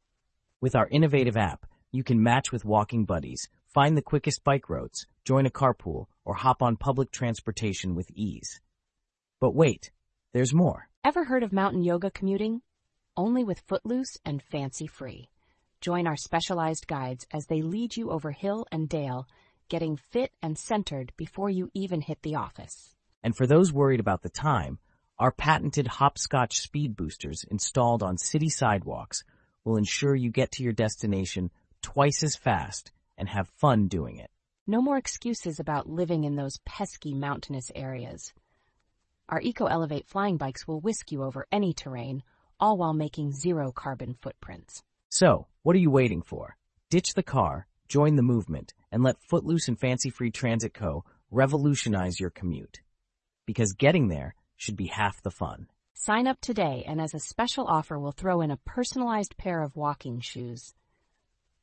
With 0.63 0.75
our 0.75 0.89
innovative 0.89 1.37
app, 1.37 1.67
you 1.91 2.03
can 2.03 2.23
match 2.23 2.51
with 2.51 2.65
walking 2.65 3.05
buddies, 3.05 3.47
find 3.67 3.95
the 3.95 4.01
quickest 4.01 4.43
bike 4.43 4.71
routes, 4.71 5.05
join 5.27 5.45
a 5.45 5.51
carpool, 5.51 6.07
or 6.25 6.33
hop 6.33 6.63
on 6.63 6.77
public 6.77 7.11
transportation 7.11 7.95
with 7.95 8.11
ease. 8.15 8.63
But 9.39 9.55
wait, 9.55 9.91
there's 10.33 10.55
more. 10.55 10.89
Ever 11.05 11.25
heard 11.25 11.43
of 11.43 11.53
mountain 11.53 11.83
yoga 11.83 12.11
commuting? 12.11 12.63
Only 13.17 13.45
with 13.45 13.61
Footloose 13.61 14.19
and 14.25 14.43
Fancy 14.43 14.87
Free. 14.87 15.29
Join 15.81 16.07
our 16.07 16.17
specialized 16.17 16.87
guides 16.87 17.27
as 17.33 17.47
they 17.47 17.63
lead 17.63 17.97
you 17.97 18.11
over 18.11 18.31
hill 18.31 18.67
and 18.71 18.89
dale, 18.89 19.27
getting 19.69 19.97
fit 19.97 20.33
and 20.43 20.57
centered 20.57 21.13
before 21.17 21.51
you 21.51 21.71
even 21.75 22.01
hit 22.01 22.23
the 22.23 22.37
office. 22.37 22.95
And 23.23 23.37
for 23.37 23.47
those 23.47 23.73
worried 23.73 24.01
about 24.01 24.23
the 24.23 24.29
time, 24.29 24.79
our 25.19 25.33
patented 25.33 25.87
hopscotch 25.87 26.59
speed 26.61 26.97
boosters 26.97 27.45
installed 27.51 28.03
on 28.03 28.19
city 28.19 28.49
sidewalks 28.49 29.25
will 29.65 29.77
ensure 29.77 30.15
you 30.15 30.31
get 30.31 30.53
to 30.53 30.63
your 30.63 30.73
destination 30.73 31.51
twice 31.83 32.23
as 32.23 32.37
fast 32.37 32.93
and 33.17 33.29
have 33.29 33.49
fun 33.49 33.89
doing 33.89 34.19
it. 34.19 34.31
No 34.67 34.81
more 34.81 34.97
excuses 34.97 35.61
about 35.61 35.89
living 35.89 36.25
in 36.25 36.37
those 36.37 36.59
pesky 36.65 37.15
mountainous 37.15 37.71
areas. 37.75 38.33
Our 39.29 39.41
Eco 39.41 39.67
Elevate 39.67 40.07
flying 40.07 40.37
bikes 40.37 40.67
will 40.67 40.81
whisk 40.81 41.11
you 41.13 41.23
over 41.23 41.47
any 41.51 41.73
terrain 41.73 42.23
all 42.63 42.77
while 42.77 42.95
making 42.95 43.33
zero 43.33 43.73
carbon 43.73 44.15
footprints. 44.23 44.83
So, 45.11 45.49
what 45.65 45.75
are 45.75 45.81
you 45.81 45.91
waiting 45.91 46.23
for? 46.23 46.57
Ditch 46.91 47.15
the 47.15 47.23
car, 47.23 47.67
join 47.89 48.15
the 48.15 48.23
movement, 48.23 48.73
and 48.93 49.03
let 49.03 49.21
Footloose 49.29 49.67
and 49.67 49.79
Fancy 49.79 50.11
Free 50.11 50.31
Transit 50.31 50.73
Co. 50.73 51.05
revolutionize 51.33 52.21
your 52.21 52.31
commute. 52.31 52.81
Because 53.47 53.73
getting 53.73 54.07
there 54.07 54.37
should 54.57 54.77
be 54.77 54.87
half 54.87 55.21
the 55.23 55.31
fun. 55.33 55.67
Sign 55.95 56.29
up 56.29 56.41
today, 56.41 56.85
and 56.87 57.01
as 57.01 57.15
a 57.15 57.19
special 57.19 57.67
offer, 57.67 57.99
we'll 57.99 58.13
throw 58.13 58.41
in 58.41 58.53
a 58.53 58.61
personalized 58.65 59.37
pair 59.37 59.61
of 59.61 59.75
walking 59.75 60.21
shoes. 60.21 60.73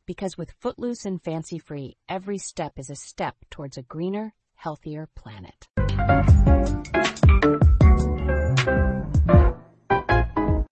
Because 0.06 0.38
with 0.38 0.54
Footloose 0.60 1.06
and 1.06 1.24
Fancy 1.24 1.60
Free, 1.60 1.96
every 2.10 2.38
step 2.38 2.74
is 2.78 2.90
a 2.90 2.96
step 2.96 3.36
towards 3.50 3.78
a 3.78 3.84
greener, 3.84 4.34
healthier 4.56 5.08
planet. 5.16 5.68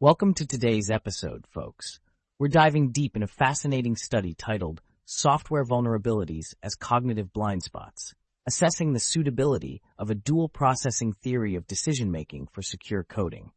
Welcome 0.08 0.36
to 0.36 0.48
today's 0.48 0.90
episode, 0.90 1.44
folks. 1.50 2.00
We're 2.40 2.48
diving 2.48 2.94
deep 2.94 3.18
in 3.18 3.24
a 3.24 3.28
fascinating 3.28 3.98
study 3.98 4.34
titled 4.34 4.80
Software 5.04 5.66
Vulnerabilities 5.66 6.56
as 6.64 6.76
Cognitive 6.76 7.34
Blind 7.34 7.64
Spots, 7.64 8.14
assessing 8.48 8.94
the 8.94 9.02
suitability 9.02 9.82
of 10.00 10.10
a 10.10 10.16
dual 10.16 10.48
processing 10.48 11.12
theory 11.12 11.56
of 11.56 11.68
decision-making 11.68 12.48
for 12.54 12.62
secure 12.62 13.04
coding. 13.04 13.52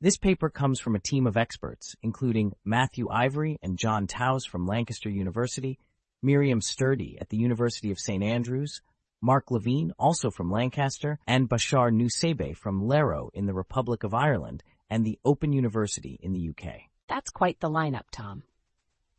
This 0.00 0.16
paper 0.16 0.50
comes 0.50 0.80
from 0.80 0.96
a 0.96 0.98
team 0.98 1.28
of 1.28 1.36
experts, 1.36 1.94
including 2.02 2.54
Matthew 2.64 3.08
Ivory 3.08 3.56
and 3.62 3.78
John 3.78 4.08
Towse 4.08 4.44
from 4.44 4.66
Lancaster 4.66 5.10
University, 5.10 5.78
Miriam 6.24 6.58
Sturdee 6.60 7.18
at 7.20 7.28
the 7.28 7.36
University 7.36 7.92
of 7.92 8.00
St. 8.00 8.24
Andrews, 8.24 8.82
Mark 9.20 9.52
Levine, 9.52 9.92
also 9.96 10.28
from 10.28 10.50
Lancaster, 10.50 11.20
and 11.28 11.48
Bashar 11.48 11.92
Nuseibeh 11.92 12.56
from 12.56 12.84
Lero 12.84 13.30
in 13.32 13.46
the 13.46 13.54
Republic 13.54 14.02
of 14.02 14.12
Ireland 14.12 14.64
and 14.90 15.04
the 15.04 15.18
Open 15.24 15.52
University 15.52 16.18
in 16.22 16.32
the 16.32 16.50
UK. 16.50 16.82
That's 17.08 17.30
quite 17.30 17.60
the 17.60 17.70
lineup, 17.70 18.04
Tom. 18.10 18.42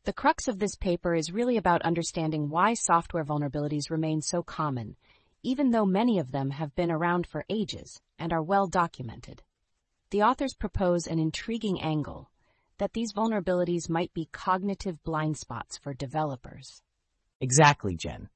The 0.06 0.14
crux 0.14 0.48
of 0.48 0.60
this 0.60 0.76
paper 0.76 1.16
is 1.16 1.32
really 1.32 1.58
about 1.58 1.82
understanding 1.84 2.50
why 2.50 2.74
software 2.74 3.24
vulnerabilities 3.24 3.90
remain 3.90 4.22
so 4.22 4.44
common, 4.44 4.98
even 5.44 5.72
though 5.72 5.86
many 5.86 6.20
of 6.20 6.32
them 6.32 6.50
have 6.52 6.76
been 6.76 6.92
around 6.92 7.26
for 7.26 7.46
ages 7.50 8.02
and 8.20 8.34
are 8.34 8.44
well 8.44 8.68
documented. 8.68 9.44
The 10.10 10.24
authors 10.24 10.54
propose 10.54 11.08
an 11.08 11.20
intriguing 11.20 11.82
angle 11.82 12.30
that 12.78 12.94
these 12.94 13.14
vulnerabilities 13.14 13.90
might 13.90 14.14
be 14.14 14.28
cognitive 14.32 15.02
blind 15.04 15.38
spots 15.38 15.78
for 15.78 15.94
developers. 15.94 16.82
Exactly, 17.40 17.96
Jen. 17.96 18.30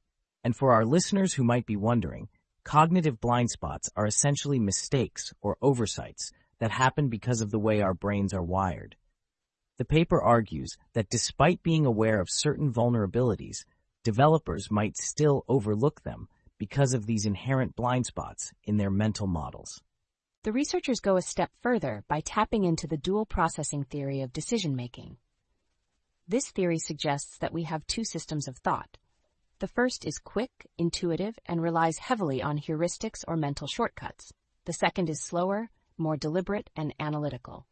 And 0.43 0.55
for 0.55 0.71
our 0.71 0.85
listeners 0.85 1.33
who 1.33 1.43
might 1.43 1.65
be 1.65 1.75
wondering, 1.75 2.29
cognitive 2.63 3.19
blind 3.19 3.49
spots 3.49 3.89
are 3.95 4.05
essentially 4.05 4.59
mistakes 4.59 5.33
or 5.41 5.57
oversights 5.61 6.31
that 6.59 6.71
happen 6.71 7.09
because 7.09 7.41
of 7.41 7.51
the 7.51 7.59
way 7.59 7.81
our 7.81 7.93
brains 7.93 8.33
are 8.33 8.43
wired. 8.43 8.95
The 9.77 9.85
paper 9.85 10.21
argues 10.21 10.75
that 10.93 11.09
despite 11.09 11.61
being 11.61 11.85
aware 11.85 12.19
of 12.19 12.29
certain 12.29 12.73
vulnerabilities, 12.73 13.65
developers 14.03 14.71
might 14.71 14.97
still 14.97 15.43
overlook 15.47 16.01
them 16.01 16.27
because 16.57 16.93
of 16.93 17.05
these 17.05 17.25
inherent 17.25 17.75
blind 17.75 18.05
spots 18.05 18.53
in 18.63 18.77
their 18.77 18.89
mental 18.89 19.27
models. 19.27 19.81
The 20.43 20.51
researchers 20.51 20.99
go 20.99 21.17
a 21.17 21.21
step 21.21 21.51
further 21.61 22.03
by 22.07 22.21
tapping 22.21 22.63
into 22.63 22.87
the 22.87 22.97
dual 22.97 23.25
processing 23.25 23.83
theory 23.83 24.21
of 24.21 24.33
decision 24.33 24.75
making. 24.75 25.17
This 26.27 26.49
theory 26.49 26.79
suggests 26.79 27.37
that 27.39 27.53
we 27.53 27.63
have 27.63 27.85
two 27.85 28.03
systems 28.03 28.47
of 28.47 28.57
thought. 28.57 28.97
The 29.59 29.67
first 29.67 30.05
is 30.05 30.19
quick, 30.19 30.67
intuitive, 30.77 31.37
and 31.45 31.61
relies 31.61 31.97
heavily 31.97 32.41
on 32.41 32.59
heuristics 32.59 33.23
or 33.27 33.35
mental 33.35 33.67
shortcuts. 33.67 34.31
The 34.65 34.73
second 34.73 35.09
is 35.09 35.21
slower, 35.21 35.69
more 35.97 36.17
deliberate, 36.17 36.69
and 36.75 36.93
analytical. 36.99 37.65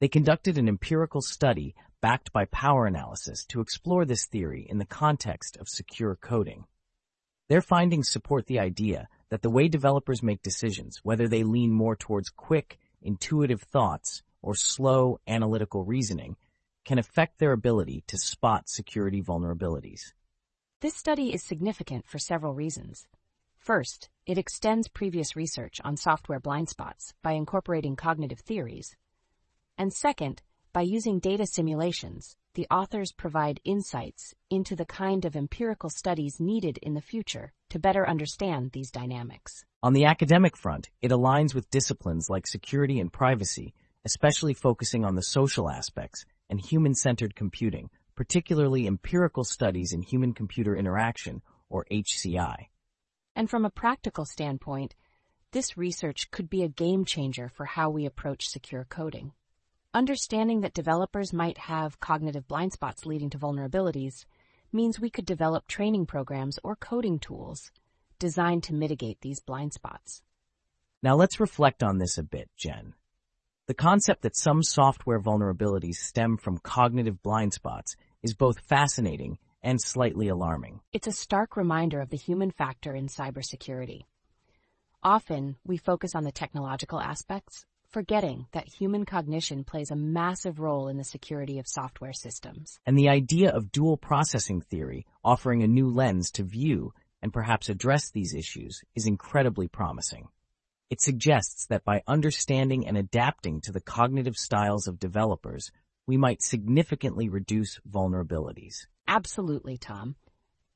They 0.00 0.08
conducted 0.08 0.58
an 0.58 0.68
empirical 0.68 1.22
study 1.22 1.74
backed 2.00 2.32
by 2.32 2.44
power 2.46 2.86
analysis 2.86 3.44
to 3.46 3.60
explore 3.60 4.04
this 4.04 4.26
theory 4.26 4.66
in 4.68 4.78
the 4.78 4.84
context 4.84 5.56
of 5.56 5.68
secure 5.68 6.16
coding. 6.16 6.64
Their 7.48 7.62
findings 7.62 8.10
support 8.10 8.46
the 8.46 8.58
idea 8.58 9.08
that 9.30 9.42
the 9.42 9.50
way 9.50 9.68
developers 9.68 10.22
make 10.22 10.42
decisions, 10.42 11.00
whether 11.02 11.28
they 11.28 11.44
lean 11.44 11.70
more 11.70 11.96
towards 11.96 12.28
quick, 12.28 12.78
intuitive 13.00 13.62
thoughts 13.62 14.22
or 14.42 14.54
slow, 14.54 15.20
analytical 15.26 15.84
reasoning, 15.84 16.36
can 16.84 16.98
affect 16.98 17.38
their 17.38 17.52
ability 17.52 18.04
to 18.06 18.18
spot 18.18 18.68
security 18.68 19.22
vulnerabilities. 19.22 20.12
This 20.80 20.94
study 20.94 21.32
is 21.32 21.42
significant 21.42 22.06
for 22.06 22.18
several 22.18 22.54
reasons. 22.54 23.06
First, 23.56 24.08
it 24.26 24.38
extends 24.38 24.88
previous 24.88 25.36
research 25.36 25.80
on 25.84 25.96
software 25.96 26.40
blind 26.40 26.68
spots 26.68 27.14
by 27.22 27.32
incorporating 27.32 27.94
cognitive 27.94 28.40
theories. 28.40 28.96
And 29.78 29.92
second, 29.92 30.42
by 30.72 30.82
using 30.82 31.20
data 31.20 31.46
simulations, 31.46 32.36
the 32.54 32.66
authors 32.70 33.12
provide 33.12 33.60
insights 33.64 34.34
into 34.50 34.74
the 34.74 34.84
kind 34.84 35.24
of 35.24 35.36
empirical 35.36 35.90
studies 35.90 36.40
needed 36.40 36.78
in 36.82 36.94
the 36.94 37.00
future 37.00 37.52
to 37.70 37.78
better 37.78 38.08
understand 38.08 38.72
these 38.72 38.90
dynamics. 38.90 39.64
On 39.82 39.92
the 39.92 40.06
academic 40.06 40.56
front, 40.56 40.90
it 41.00 41.12
aligns 41.12 41.54
with 41.54 41.70
disciplines 41.70 42.28
like 42.28 42.46
security 42.46 42.98
and 42.98 43.12
privacy, 43.12 43.74
especially 44.04 44.54
focusing 44.54 45.04
on 45.04 45.14
the 45.14 45.22
social 45.22 45.70
aspects 45.70 46.24
and 46.50 46.60
human-centered 46.60 47.36
computing, 47.36 47.90
particularly 48.16 48.86
empirical 48.86 49.44
studies 49.44 49.92
in 49.92 50.02
human-computer 50.02 50.74
interaction, 50.74 51.42
or 51.68 51.86
HCI. 51.92 52.68
And 53.36 53.50
from 53.50 53.66
a 53.66 53.70
practical 53.70 54.24
standpoint, 54.24 54.94
this 55.52 55.76
research 55.76 56.30
could 56.30 56.48
be 56.48 56.62
a 56.62 56.68
game 56.68 57.04
changer 57.04 57.50
for 57.50 57.66
how 57.66 57.90
we 57.90 58.06
approach 58.06 58.48
secure 58.48 58.84
coding. 58.88 59.32
Understanding 59.92 60.62
that 60.62 60.72
developers 60.72 61.34
might 61.34 61.58
have 61.58 62.00
cognitive 62.00 62.48
blind 62.48 62.72
spots 62.72 63.04
leading 63.04 63.28
to 63.30 63.38
vulnerabilities 63.38 64.24
means 64.72 64.98
we 64.98 65.10
could 65.10 65.26
develop 65.26 65.66
training 65.66 66.06
programs 66.06 66.58
or 66.64 66.76
coding 66.76 67.18
tools 67.18 67.70
designed 68.18 68.62
to 68.64 68.74
mitigate 68.74 69.20
these 69.20 69.40
blind 69.40 69.74
spots. 69.74 70.22
Now 71.02 71.14
let's 71.14 71.38
reflect 71.38 71.82
on 71.82 71.98
this 71.98 72.16
a 72.16 72.22
bit, 72.22 72.48
Jen. 72.56 72.94
The 73.66 73.74
concept 73.74 74.22
that 74.22 74.36
some 74.36 74.62
software 74.62 75.20
vulnerabilities 75.20 75.96
stem 75.96 76.38
from 76.38 76.58
cognitive 76.58 77.22
blind 77.22 77.52
spots 77.52 77.96
is 78.22 78.32
both 78.34 78.60
fascinating 78.60 79.38
and 79.66 79.82
slightly 79.82 80.28
alarming. 80.28 80.80
It's 80.92 81.08
a 81.08 81.12
stark 81.12 81.56
reminder 81.56 82.00
of 82.00 82.08
the 82.08 82.16
human 82.16 82.52
factor 82.52 82.94
in 82.94 83.08
cybersecurity. 83.08 84.02
Often, 85.02 85.56
we 85.66 85.76
focus 85.76 86.14
on 86.14 86.22
the 86.22 86.30
technological 86.30 87.00
aspects, 87.00 87.66
forgetting 87.88 88.46
that 88.52 88.68
human 88.68 89.04
cognition 89.04 89.64
plays 89.64 89.90
a 89.90 89.96
massive 89.96 90.60
role 90.60 90.86
in 90.86 90.98
the 90.98 91.04
security 91.04 91.58
of 91.58 91.66
software 91.66 92.12
systems. 92.12 92.78
And 92.86 92.96
the 92.96 93.08
idea 93.08 93.50
of 93.50 93.72
dual 93.72 93.96
processing 93.96 94.60
theory 94.60 95.04
offering 95.24 95.64
a 95.64 95.66
new 95.66 95.88
lens 95.88 96.30
to 96.32 96.44
view 96.44 96.92
and 97.20 97.32
perhaps 97.32 97.68
address 97.68 98.10
these 98.10 98.34
issues 98.34 98.82
is 98.94 99.06
incredibly 99.06 99.66
promising. 99.66 100.28
It 100.90 101.00
suggests 101.00 101.66
that 101.66 101.84
by 101.84 102.04
understanding 102.06 102.86
and 102.86 102.96
adapting 102.96 103.60
to 103.62 103.72
the 103.72 103.80
cognitive 103.80 104.36
styles 104.36 104.86
of 104.86 105.00
developers, 105.00 105.72
we 106.06 106.16
might 106.16 106.40
significantly 106.40 107.28
reduce 107.28 107.80
vulnerabilities. 107.90 108.86
Absolutely, 109.08 109.78
Tom. 109.78 110.16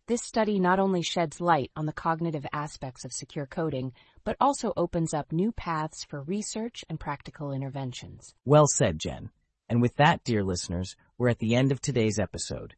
This 0.07 0.23
study 0.23 0.59
not 0.59 0.81
only 0.81 1.03
sheds 1.03 1.41
light 1.41 1.71
on 1.77 1.87
the 1.87 1.93
cognitive 1.93 2.47
aspects 2.53 3.05
of 3.05 3.13
secure 3.13 3.47
coding, 3.47 3.93
but 4.25 4.37
also 4.41 4.73
opens 4.77 5.15
up 5.15 5.31
new 5.31 5.53
paths 5.53 6.05
for 6.05 6.23
research 6.23 6.85
and 6.89 6.99
practical 6.99 7.53
interventions. 7.53 8.35
Well 8.45 8.67
said, 8.67 8.99
Jen. 8.99 9.31
And 9.69 9.81
with 9.81 9.95
that, 9.97 10.25
dear 10.25 10.43
listeners, 10.43 10.97
we're 11.17 11.29
at 11.29 11.39
the 11.39 11.55
end 11.55 11.71
of 11.71 11.81
today's 11.81 12.19
episode. 12.19 12.75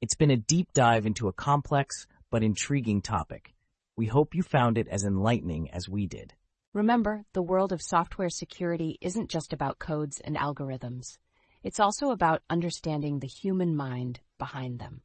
It's 0.00 0.14
been 0.14 0.30
a 0.30 0.36
deep 0.36 0.72
dive 0.74 1.06
into 1.06 1.26
a 1.26 1.32
complex 1.32 2.06
but 2.30 2.44
intriguing 2.44 3.02
topic. 3.02 3.54
We 3.96 4.06
hope 4.06 4.34
you 4.34 4.42
found 4.42 4.78
it 4.78 4.88
as 4.88 5.04
enlightening 5.04 5.70
as 5.70 5.88
we 5.88 6.06
did. 6.06 6.34
Remember, 6.72 7.24
the 7.32 7.42
world 7.42 7.72
of 7.72 7.80
software 7.80 8.28
security 8.28 8.98
isn't 9.00 9.30
just 9.30 9.52
about 9.52 9.78
codes 9.78 10.20
and 10.20 10.36
algorithms. 10.36 11.18
It's 11.66 11.80
also 11.80 12.12
about 12.12 12.44
understanding 12.48 13.18
the 13.18 13.26
human 13.26 13.74
mind 13.74 14.20
behind 14.38 14.78
them. 14.78 15.00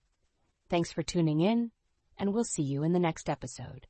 Thanks 0.70 0.92
for 0.92 1.02
tuning 1.02 1.40
in, 1.42 1.72
and 2.20 2.36
we'll 2.36 2.44
see 2.44 2.62
you 2.62 2.84
in 2.84 2.94
the 2.94 3.00
next 3.00 3.32
episode. 3.32 3.88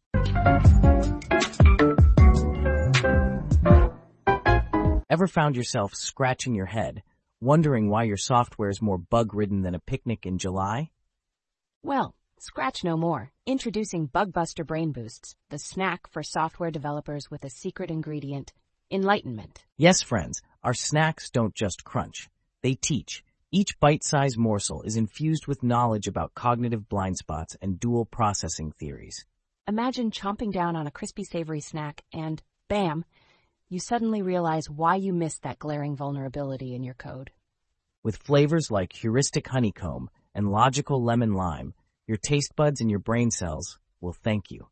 Ever 5.09 5.27
found 5.27 5.57
yourself 5.57 5.93
scratching 5.93 6.55
your 6.55 6.67
head, 6.67 7.03
wondering 7.41 7.89
why 7.89 8.03
your 8.03 8.15
software 8.15 8.69
is 8.69 8.81
more 8.81 8.97
bug-ridden 8.97 9.63
than 9.63 9.75
a 9.75 9.79
picnic 9.79 10.25
in 10.25 10.37
July? 10.37 10.91
Well, 11.83 12.15
scratch 12.39 12.85
no 12.85 12.95
more. 12.95 13.33
Introducing 13.45 14.07
Bugbuster 14.07 14.65
Brain 14.65 14.93
Boosts, 14.93 15.35
the 15.49 15.59
snack 15.59 16.09
for 16.09 16.23
software 16.23 16.71
developers 16.71 17.29
with 17.29 17.43
a 17.43 17.49
secret 17.49 17.91
ingredient, 17.91 18.53
enlightenment. 18.89 19.61
Yes, 19.75 20.01
friends, 20.01 20.41
our 20.63 20.73
snacks 20.73 21.29
don't 21.29 21.53
just 21.53 21.83
crunch. 21.83 22.29
They 22.63 22.75
teach. 22.75 23.23
Each 23.51 23.79
bite-sized 23.79 24.37
morsel 24.37 24.83
is 24.83 24.95
infused 24.95 25.47
with 25.47 25.63
knowledge 25.63 26.07
about 26.07 26.35
cognitive 26.35 26.87
blind 26.87 27.17
spots 27.17 27.57
and 27.61 27.79
dual 27.79 28.05
processing 28.05 28.71
theories. 28.71 29.25
Imagine 29.67 30.11
chomping 30.11 30.51
down 30.51 30.75
on 30.75 30.85
a 30.85 30.91
crispy 30.91 31.23
savory 31.23 31.59
snack 31.59 32.03
and, 32.13 32.41
bam, 32.67 33.03
you 33.67 33.79
suddenly 33.79 34.21
realize 34.21 34.69
why 34.69 34.95
you 34.95 35.11
missed 35.11 35.43
that 35.43 35.59
glaring 35.59 35.95
vulnerability 35.95 36.75
in 36.75 36.83
your 36.83 36.93
code. 36.93 37.31
With 38.03 38.17
flavors 38.17 38.69
like 38.69 38.93
heuristic 38.93 39.47
honeycomb 39.47 40.09
and 40.35 40.51
logical 40.51 41.03
lemon 41.03 41.33
lime, 41.33 41.73
your 42.07 42.17
taste 42.17 42.55
buds 42.55 42.81
and 42.81 42.89
your 42.89 42.99
brain 42.99 43.31
cells 43.31 43.79
will 44.01 44.13
thank 44.13 44.51
you. 44.51 44.67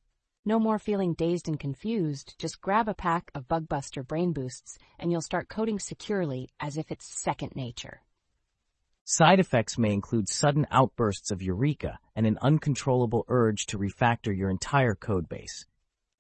No 0.46 0.58
more 0.58 0.80
feeling 0.80 1.14
dazed 1.14 1.48
and 1.50 1.60
confused. 1.60 2.36
Just 2.40 2.62
grab 2.62 2.88
a 2.88 2.94
pack 2.94 3.30
of 3.36 3.48
Bugbuster 3.48 4.08
Brain 4.08 4.32
Boosts 4.32 4.78
and 4.98 5.12
you'll 5.12 5.22
start 5.22 5.50
coding 5.50 5.80
securely 5.80 6.50
as 6.60 6.78
if 6.78 6.92
it's 6.92 7.06
second 7.06 7.56
nature. 7.56 8.02
Side 9.04 9.40
effects 9.40 9.78
may 9.78 9.92
include 9.92 10.30
sudden 10.30 10.68
outbursts 10.72 11.32
of 11.32 11.42
eureka 11.42 12.00
and 12.16 12.26
an 12.26 12.38
uncontrollable 12.42 13.26
urge 13.28 13.66
to 13.68 13.78
refactor 13.78 14.36
your 14.36 14.50
entire 14.50 14.96
code 14.96 15.28
base. 15.28 15.66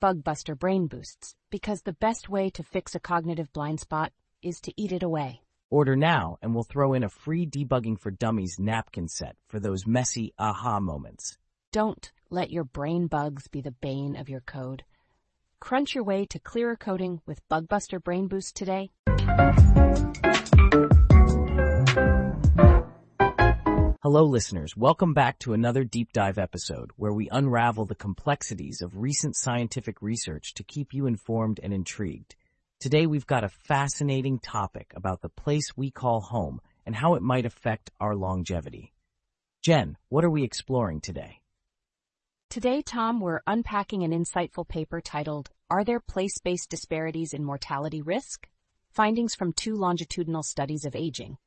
Bugbuster 0.02 0.58
Brain 0.58 0.88
Boosts, 0.88 1.36
because 1.50 1.84
the 1.84 1.94
best 1.94 2.30
way 2.30 2.50
to 2.50 2.64
fix 2.64 2.96
a 2.96 3.00
cognitive 3.00 3.54
blind 3.54 3.80
spot 3.80 4.12
is 4.42 4.60
to 4.62 4.74
eat 4.76 4.92
it 4.92 5.04
away. 5.04 5.42
Order 5.70 5.96
now 5.96 6.38
and 6.42 6.54
we'll 6.54 6.64
throw 6.64 6.94
in 6.94 7.04
a 7.04 7.10
free 7.10 7.46
debugging 7.46 8.00
for 8.00 8.12
dummies 8.12 8.58
napkin 8.60 9.08
set 9.08 9.36
for 9.48 9.60
those 9.60 9.86
messy 9.86 10.34
aha 10.40 10.80
moments. 10.80 11.38
Don't 11.72 12.12
let 12.32 12.50
your 12.50 12.64
brain 12.64 13.06
bugs 13.06 13.48
be 13.48 13.62
the 13.62 13.70
bane 13.70 14.16
of 14.16 14.28
your 14.28 14.40
code. 14.40 14.84
Crunch 15.60 15.94
your 15.94 16.04
way 16.04 16.26
to 16.26 16.40
clearer 16.40 16.76
coding 16.76 17.22
with 17.28 17.48
Bugbuster 17.48 18.04
Brain 18.04 18.28
Boost 18.28 18.56
today. 18.56 18.90
Hello 24.02 24.24
listeners, 24.24 24.76
welcome 24.76 25.14
back 25.14 25.38
to 25.40 25.54
another 25.54 25.84
deep 25.84 26.12
dive 26.12 26.40
episode 26.40 26.90
where 26.96 27.14
we 27.14 27.30
unravel 27.30 27.86
the 27.86 27.94
complexities 27.94 28.82
of 28.82 28.98
recent 28.98 29.36
scientific 29.36 30.02
research 30.02 30.56
to 30.56 30.64
keep 30.64 30.92
you 30.92 31.06
informed 31.06 31.60
and 31.62 31.72
intrigued. 31.72 32.36
Today 32.80 33.06
we've 33.06 33.28
got 33.28 33.44
a 33.44 33.50
fascinating 33.68 34.40
topic 34.40 34.92
about 34.96 35.22
the 35.22 35.30
place 35.30 35.78
we 35.78 35.92
call 35.92 36.22
home 36.22 36.62
and 36.88 36.96
how 36.96 37.14
it 37.14 37.22
might 37.22 37.46
affect 37.46 37.92
our 38.00 38.16
longevity. 38.16 38.92
Jen, 39.62 39.98
what 40.08 40.26
are 40.26 40.32
we 40.32 40.42
exploring 40.44 41.00
today? 41.00 41.42
Today, 42.50 42.82
Tom, 42.82 43.20
we're 43.20 43.42
unpacking 43.46 44.02
an 44.02 44.10
insightful 44.10 44.68
paper 44.68 45.02
titled, 45.02 45.52
Are 45.70 45.84
There 45.84 46.00
Place-Based 46.00 46.68
Disparities 46.68 47.36
in 47.36 47.44
Mortality 47.44 48.02
Risk? 48.02 48.48
Findings 48.90 49.36
from 49.36 49.54
Two 49.54 49.76
Longitudinal 49.76 50.42
Studies 50.42 50.84
of 50.84 50.96
Aging. 50.96 51.38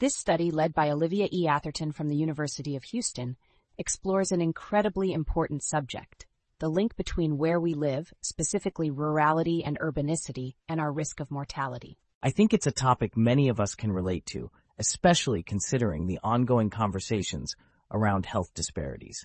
This 0.00 0.16
study, 0.16 0.50
led 0.50 0.74
by 0.74 0.90
Olivia 0.90 1.28
E. 1.32 1.46
Atherton 1.46 1.92
from 1.92 2.08
the 2.08 2.16
University 2.16 2.74
of 2.74 2.82
Houston, 2.82 3.36
explores 3.78 4.32
an 4.32 4.40
incredibly 4.40 5.12
important 5.12 5.62
subject, 5.62 6.26
the 6.58 6.68
link 6.68 6.96
between 6.96 7.38
where 7.38 7.60
we 7.60 7.74
live, 7.74 8.12
specifically 8.20 8.90
rurality 8.90 9.62
and 9.64 9.78
urbanicity, 9.78 10.56
and 10.68 10.80
our 10.80 10.90
risk 10.90 11.20
of 11.20 11.30
mortality. 11.30 11.96
I 12.24 12.30
think 12.30 12.52
it's 12.52 12.66
a 12.66 12.72
topic 12.72 13.16
many 13.16 13.50
of 13.50 13.60
us 13.60 13.76
can 13.76 13.92
relate 13.92 14.26
to, 14.32 14.50
especially 14.80 15.44
considering 15.44 16.08
the 16.08 16.18
ongoing 16.24 16.70
conversations 16.70 17.54
around 17.92 18.26
health 18.26 18.52
disparities. 18.52 19.24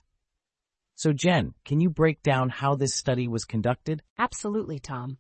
So 0.96 1.12
Jen, 1.12 1.54
can 1.66 1.80
you 1.80 1.90
break 1.90 2.22
down 2.22 2.50
how 2.50 2.76
this 2.76 2.94
study 2.94 3.28
was 3.28 3.46
conducted? 3.46 4.04
Absolutely, 4.18 4.80
Tom. 4.80 5.18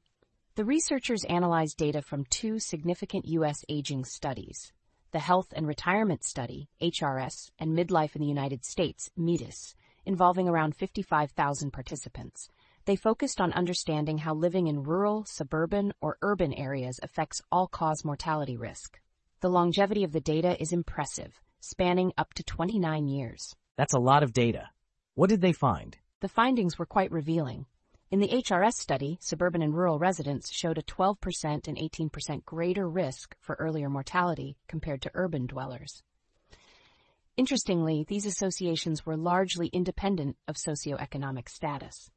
The 0.55 0.65
researchers 0.65 1.23
analyzed 1.23 1.77
data 1.77 2.03
from 2.03 2.25
two 2.29 2.59
significant 2.59 3.25
U.S. 3.25 3.65
aging 3.67 4.05
studies, 4.05 4.71
the 5.11 5.19
Health 5.19 5.47
and 5.55 5.65
Retirement 5.65 6.23
Study, 6.23 6.69
HRS, 6.79 7.49
and 7.57 7.75
Midlife 7.75 8.15
in 8.15 8.21
the 8.21 8.27
United 8.27 8.63
States, 8.63 9.09
MIDUS, 9.17 9.73
involving 10.05 10.47
around 10.47 10.75
55,000 10.75 11.71
participants. 11.71 12.49
They 12.85 12.95
focused 12.95 13.41
on 13.41 13.53
understanding 13.53 14.19
how 14.19 14.35
living 14.35 14.67
in 14.67 14.83
rural, 14.83 15.25
suburban, 15.25 15.93
or 16.01 16.17
urban 16.21 16.53
areas 16.53 16.99
affects 17.01 17.41
all-cause 17.51 18.05
mortality 18.05 18.57
risk. 18.57 18.99
The 19.39 19.49
longevity 19.49 20.03
of 20.03 20.11
the 20.11 20.21
data 20.21 20.61
is 20.61 20.71
impressive, 20.71 21.41
spanning 21.61 22.11
up 22.17 22.33
to 22.35 22.43
29 22.43 23.07
years. 23.07 23.55
That's 23.77 23.93
a 23.93 23.99
lot 23.99 24.21
of 24.21 24.33
data. 24.33 24.69
What 25.15 25.29
did 25.29 25.41
they 25.41 25.53
find? 25.53 25.95
The 26.21 26.27
findings 26.27 26.79
were 26.79 26.87
quite 26.87 27.11
revealing. 27.11 27.67
In 28.09 28.19
the 28.19 28.29
HRS 28.29 28.73
study, 28.73 29.19
suburban 29.21 29.61
and 29.61 29.75
rural 29.75 29.99
residents 29.99 30.51
showed 30.51 30.79
a 30.79 30.83
12% 30.83 31.67
and 31.67 31.77
18% 31.77 32.45
greater 32.45 32.89
risk 32.89 33.35
for 33.39 33.55
earlier 33.59 33.89
mortality 33.89 34.57
compared 34.67 35.03
to 35.03 35.11
urban 35.13 35.45
dwellers. 35.45 36.01
Interestingly, 37.37 38.05
these 38.07 38.25
associations 38.25 39.05
were 39.05 39.15
largely 39.15 39.67
independent 39.67 40.35
of 40.47 40.55
socioeconomic 40.55 41.47
status. 41.47 42.09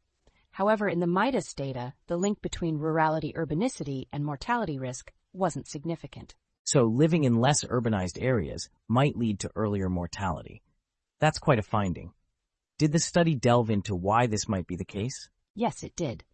However, 0.52 0.88
in 0.88 1.00
the 1.00 1.06
MIDUS 1.06 1.54
data, 1.54 1.92
the 2.06 2.16
link 2.16 2.40
between 2.40 2.78
rurality 2.78 3.34
urbanicity 3.34 4.04
and 4.10 4.24
mortality 4.24 4.78
risk 4.78 5.12
wasn't 5.34 5.68
significant. 5.68 6.34
So 6.64 6.84
living 6.84 7.24
in 7.24 7.40
less 7.40 7.62
urbanized 7.64 8.22
areas 8.22 8.70
might 8.88 9.16
lead 9.16 9.40
to 9.40 9.50
earlier 9.54 9.90
mortality. 9.90 10.62
That's 11.20 11.38
quite 11.38 11.58
a 11.58 11.62
finding. 11.62 12.12
Did 12.78 12.92
the 12.92 12.98
study 12.98 13.34
delve 13.34 13.70
into 13.70 13.96
why 13.96 14.26
this 14.26 14.48
might 14.48 14.66
be 14.66 14.76
the 14.76 14.84
case? 14.84 15.30
Yes, 15.54 15.82
it 15.82 15.96
did. 15.96 16.24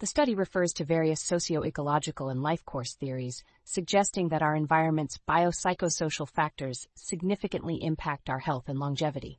The 0.00 0.06
study 0.06 0.34
refers 0.34 0.72
to 0.74 0.84
various 0.84 1.20
socio-ecological 1.20 2.28
and 2.28 2.42
life 2.42 2.64
course 2.64 2.94
theories, 2.94 3.44
suggesting 3.62 4.30
that 4.30 4.42
our 4.42 4.56
environment's 4.56 5.20
biopsychosocial 5.28 6.28
factors 6.28 6.88
significantly 6.94 7.78
impact 7.80 8.28
our 8.28 8.40
health 8.40 8.68
and 8.68 8.80
longevity. 8.80 9.38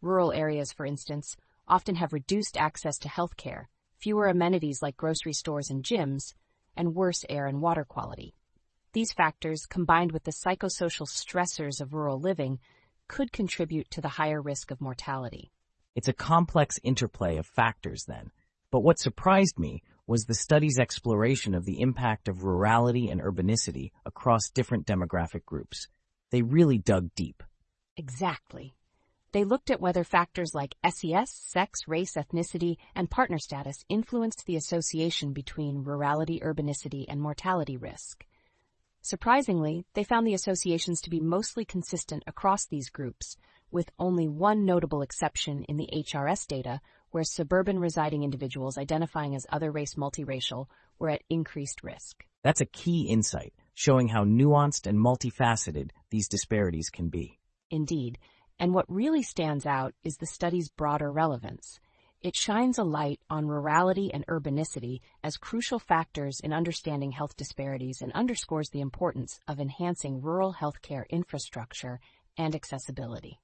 Rural 0.00 0.32
areas, 0.32 0.72
for 0.72 0.86
instance, 0.86 1.36
often 1.68 1.96
have 1.96 2.14
reduced 2.14 2.56
access 2.56 2.96
to 3.00 3.08
health 3.10 3.36
care, 3.36 3.68
fewer 3.98 4.28
amenities 4.28 4.80
like 4.80 4.96
grocery 4.96 5.34
stores 5.34 5.68
and 5.68 5.84
gyms, 5.84 6.32
and 6.74 6.94
worse 6.94 7.26
air 7.28 7.46
and 7.46 7.60
water 7.60 7.84
quality. 7.84 8.34
These 8.94 9.12
factors, 9.12 9.66
combined 9.66 10.12
with 10.12 10.24
the 10.24 10.30
psychosocial 10.30 11.06
stressors 11.06 11.82
of 11.82 11.92
rural 11.92 12.18
living, 12.18 12.58
could 13.08 13.32
contribute 13.32 13.90
to 13.90 14.00
the 14.00 14.08
higher 14.08 14.40
risk 14.40 14.70
of 14.70 14.80
mortality. 14.80 15.50
It's 15.94 16.08
a 16.08 16.12
complex 16.12 16.78
interplay 16.82 17.36
of 17.36 17.46
factors 17.46 18.04
then. 18.06 18.30
But 18.70 18.80
what 18.80 18.98
surprised 18.98 19.58
me 19.58 19.82
was 20.06 20.24
the 20.24 20.34
study's 20.34 20.78
exploration 20.78 21.54
of 21.54 21.64
the 21.64 21.80
impact 21.80 22.28
of 22.28 22.44
rurality 22.44 23.10
and 23.10 23.20
urbanicity 23.20 23.90
across 24.04 24.50
different 24.50 24.86
demographic 24.86 25.44
groups. 25.44 25.88
They 26.30 26.42
really 26.42 26.78
dug 26.78 27.10
deep. 27.14 27.42
Exactly. 27.96 28.74
They 29.32 29.44
looked 29.44 29.70
at 29.70 29.80
whether 29.80 30.04
factors 30.04 30.52
like 30.54 30.76
SES, 30.86 31.30
sex, 31.30 31.80
race, 31.86 32.14
ethnicity, 32.14 32.76
and 32.94 33.10
partner 33.10 33.38
status 33.38 33.84
influenced 33.88 34.46
the 34.46 34.56
association 34.56 35.32
between 35.32 35.84
rurality, 35.84 36.40
urbanicity, 36.42 37.04
and 37.08 37.20
mortality 37.20 37.76
risk. 37.76 38.24
Surprisingly, 39.06 39.86
they 39.94 40.02
found 40.02 40.26
the 40.26 40.34
associations 40.34 41.00
to 41.00 41.10
be 41.10 41.20
mostly 41.20 41.64
consistent 41.64 42.24
across 42.26 42.66
these 42.66 42.90
groups, 42.90 43.36
with 43.70 43.92
only 44.00 44.26
one 44.26 44.64
notable 44.64 45.00
exception 45.00 45.62
in 45.68 45.76
the 45.76 45.88
HRS 45.92 46.44
data, 46.48 46.80
where 47.12 47.22
suburban 47.22 47.78
residing 47.78 48.24
individuals 48.24 48.76
identifying 48.76 49.36
as 49.36 49.46
other 49.48 49.70
race 49.70 49.94
multiracial 49.94 50.66
were 50.98 51.08
at 51.08 51.22
increased 51.30 51.84
risk. 51.84 52.24
That's 52.42 52.60
a 52.60 52.66
key 52.66 53.02
insight, 53.02 53.52
showing 53.74 54.08
how 54.08 54.24
nuanced 54.24 54.88
and 54.88 54.98
multifaceted 54.98 55.90
these 56.10 56.26
disparities 56.26 56.90
can 56.90 57.08
be. 57.08 57.38
Indeed, 57.70 58.18
and 58.58 58.74
what 58.74 58.92
really 58.92 59.22
stands 59.22 59.66
out 59.66 59.94
is 60.02 60.16
the 60.16 60.26
study's 60.26 60.68
broader 60.68 61.12
relevance. 61.12 61.78
It 62.26 62.34
shines 62.34 62.76
a 62.76 62.82
light 62.82 63.20
on 63.30 63.46
rurality 63.46 64.10
and 64.12 64.26
urbanicity 64.26 64.98
as 65.22 65.36
crucial 65.36 65.78
factors 65.78 66.40
in 66.40 66.52
understanding 66.52 67.12
health 67.12 67.36
disparities 67.36 68.02
and 68.02 68.10
underscores 68.14 68.68
the 68.68 68.80
importance 68.80 69.38
of 69.46 69.60
enhancing 69.60 70.20
rural 70.20 70.52
healthcare 70.52 71.08
infrastructure 71.08 72.00
and 72.36 72.56
accessibility. 72.56 73.38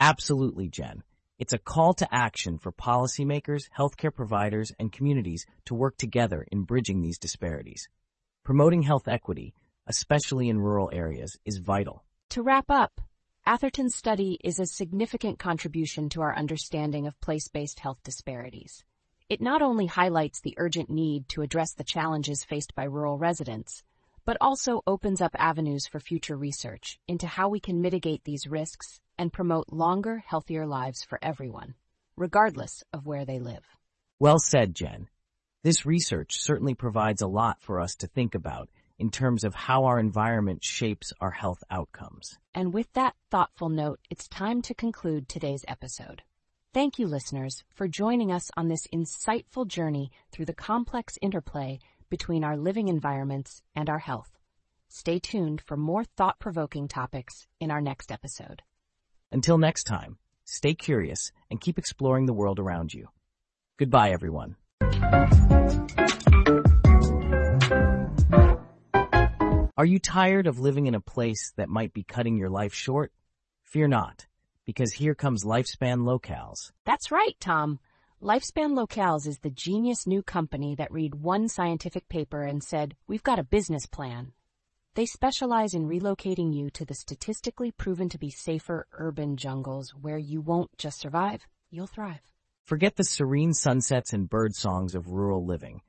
Absolutely, 0.00 0.68
Jen. 0.68 1.04
It's 1.38 1.52
a 1.52 1.60
call 1.60 1.94
to 1.94 2.12
action 2.12 2.58
for 2.58 2.72
policymakers, 2.72 3.70
healthcare 3.78 4.12
providers, 4.12 4.72
and 4.80 4.90
communities 4.90 5.46
to 5.66 5.76
work 5.76 5.96
together 5.96 6.44
in 6.50 6.64
bridging 6.64 7.02
these 7.02 7.20
disparities. 7.20 7.88
Promoting 8.42 8.82
health 8.82 9.06
equity, 9.06 9.54
especially 9.86 10.48
in 10.48 10.58
rural 10.58 10.90
areas, 10.92 11.38
is 11.44 11.58
vital. 11.58 12.04
To 12.30 12.42
wrap 12.42 12.68
up, 12.68 13.00
Atherton's 13.48 13.94
study 13.94 14.40
is 14.42 14.58
a 14.58 14.66
significant 14.66 15.38
contribution 15.38 16.08
to 16.08 16.20
our 16.20 16.34
understanding 16.36 17.06
of 17.06 17.20
place-based 17.20 17.78
health 17.78 17.98
disparities. 18.02 18.84
It 19.28 19.40
not 19.40 19.62
only 19.62 19.86
highlights 19.86 20.40
the 20.40 20.54
urgent 20.56 20.90
need 20.90 21.28
to 21.28 21.42
address 21.42 21.72
the 21.72 21.84
challenges 21.84 22.42
faced 22.42 22.74
by 22.74 22.82
rural 22.84 23.18
residents, 23.18 23.84
but 24.24 24.36
also 24.40 24.82
opens 24.84 25.20
up 25.20 25.30
avenues 25.38 25.86
for 25.86 26.00
future 26.00 26.36
research 26.36 26.98
into 27.06 27.28
how 27.28 27.48
we 27.48 27.60
can 27.60 27.80
mitigate 27.80 28.24
these 28.24 28.48
risks 28.48 28.98
and 29.16 29.32
promote 29.32 29.72
longer, 29.72 30.24
healthier 30.26 30.66
lives 30.66 31.04
for 31.04 31.20
everyone, 31.22 31.76
regardless 32.16 32.82
of 32.92 33.06
where 33.06 33.24
they 33.24 33.38
live. 33.38 33.64
Well 34.18 34.40
said, 34.40 34.74
Jen. 34.74 35.08
This 35.62 35.86
research 35.86 36.40
certainly 36.40 36.74
provides 36.74 37.22
a 37.22 37.28
lot 37.28 37.60
for 37.60 37.80
us 37.80 37.94
to 37.96 38.08
think 38.08 38.34
about 38.34 38.70
in 38.98 39.10
terms 39.10 39.44
of 39.44 39.54
how 39.54 39.84
our 39.84 39.98
environment 39.98 40.64
shapes 40.64 41.12
our 41.20 41.30
health 41.30 41.62
outcomes. 41.70 42.38
And 42.54 42.72
with 42.72 42.92
that 42.94 43.14
thoughtful 43.30 43.68
note, 43.68 44.00
it's 44.10 44.28
time 44.28 44.62
to 44.62 44.74
conclude 44.74 45.28
today's 45.28 45.64
episode. 45.68 46.22
Thank 46.72 46.98
you, 46.98 47.06
listeners, 47.06 47.64
for 47.72 47.88
joining 47.88 48.30
us 48.30 48.50
on 48.56 48.68
this 48.68 48.86
insightful 48.94 49.66
journey 49.66 50.10
through 50.30 50.44
the 50.46 50.54
complex 50.54 51.18
interplay 51.22 51.78
between 52.10 52.44
our 52.44 52.56
living 52.56 52.88
environments 52.88 53.62
and 53.74 53.88
our 53.88 53.98
health. 53.98 54.30
Stay 54.88 55.18
tuned 55.18 55.60
for 55.60 55.76
more 55.76 56.04
thought-provoking 56.04 56.88
topics 56.88 57.46
in 57.60 57.70
our 57.70 57.80
next 57.80 58.12
episode. 58.12 58.62
Until 59.32 59.58
next 59.58 59.84
time, 59.84 60.18
stay 60.44 60.74
curious 60.74 61.32
and 61.50 61.60
keep 61.60 61.78
exploring 61.78 62.26
the 62.26 62.34
world 62.34 62.58
around 62.58 62.94
you. 62.94 63.08
Goodbye, 63.78 64.10
everyone. 64.10 64.56
Are 69.78 69.84
you 69.84 69.98
tired 69.98 70.46
of 70.46 70.58
living 70.58 70.86
in 70.86 70.94
a 70.94 71.02
place 71.02 71.52
that 71.56 71.68
might 71.68 71.92
be 71.92 72.02
cutting 72.02 72.38
your 72.38 72.48
life 72.48 72.72
short? 72.72 73.12
Fear 73.62 73.88
not, 73.88 74.26
because 74.64 74.94
here 74.94 75.14
comes 75.14 75.44
Lifespan 75.44 75.98
Locales. 75.98 76.72
That's 76.86 77.10
right, 77.10 77.36
Tom. 77.40 77.78
Lifespan 78.22 78.72
Locales 78.74 79.26
is 79.26 79.40
the 79.40 79.50
genius 79.50 80.06
new 80.06 80.22
company 80.22 80.76
that 80.76 80.90
read 80.90 81.16
one 81.16 81.46
scientific 81.50 82.08
paper 82.08 82.42
and 82.42 82.64
said, 82.64 82.96
we've 83.06 83.22
got 83.22 83.38
a 83.38 83.44
business 83.44 83.84
plan. 83.84 84.32
They 84.94 85.04
specialize 85.04 85.74
in 85.74 85.86
relocating 85.86 86.54
you 86.54 86.70
to 86.70 86.86
the 86.86 86.94
statistically 86.94 87.70
proven 87.70 88.08
to 88.08 88.18
be 88.18 88.30
safer 88.30 88.86
urban 88.92 89.36
jungles 89.36 89.90
where 89.90 90.16
you 90.16 90.40
won't 90.40 90.70
just 90.78 91.00
survive, 91.00 91.46
you'll 91.70 91.86
thrive. 91.86 92.22
Forget 92.62 92.96
the 92.96 93.04
serene 93.04 93.52
sunsets 93.52 94.14
and 94.14 94.30
bird 94.30 94.54
songs 94.54 94.94
of 94.94 95.10
rural 95.10 95.44
living. 95.44 95.82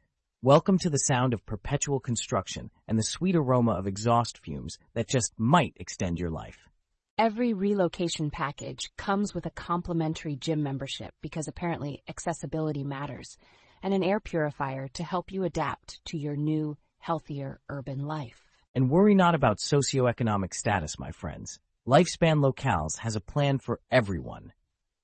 Welcome 0.44 0.78
to 0.80 0.92
the 0.92 1.00
sound 1.00 1.34
of 1.34 1.48
perpetual 1.48 2.00
construction 2.00 2.70
and 2.88 2.96
the 2.96 3.02
sweet 3.04 3.36
aroma 3.36 3.72
of 3.72 3.88
exhaust 3.88 4.38
fumes 4.38 4.78
that 4.94 5.10
just 5.10 5.34
might 5.40 5.74
extend 5.78 6.20
your 6.20 6.30
life. 6.30 6.70
Every 7.18 7.54
relocation 7.54 8.30
package 8.30 8.92
comes 9.00 9.34
with 9.34 9.48
a 9.48 9.50
complimentary 9.50 10.36
gym 10.36 10.62
membership 10.62 11.16
because 11.24 11.48
apparently 11.48 12.04
accessibility 12.08 12.84
matters, 12.84 13.36
and 13.82 13.96
an 13.96 14.04
air 14.04 14.20
purifier 14.20 14.88
to 14.90 15.04
help 15.04 15.32
you 15.32 15.44
adapt 15.44 16.06
to 16.06 16.20
your 16.20 16.36
new, 16.36 16.78
healthier 17.00 17.60
urban 17.68 18.06
life. 18.06 18.44
And 18.76 18.92
worry 18.92 19.16
not 19.16 19.34
about 19.34 19.58
socioeconomic 19.58 20.54
status, 20.54 21.00
my 21.00 21.10
friends. 21.10 21.60
Lifespan 21.88 22.48
Locales 22.48 23.00
has 23.00 23.16
a 23.16 23.22
plan 23.22 23.58
for 23.58 23.80
everyone. 23.90 24.54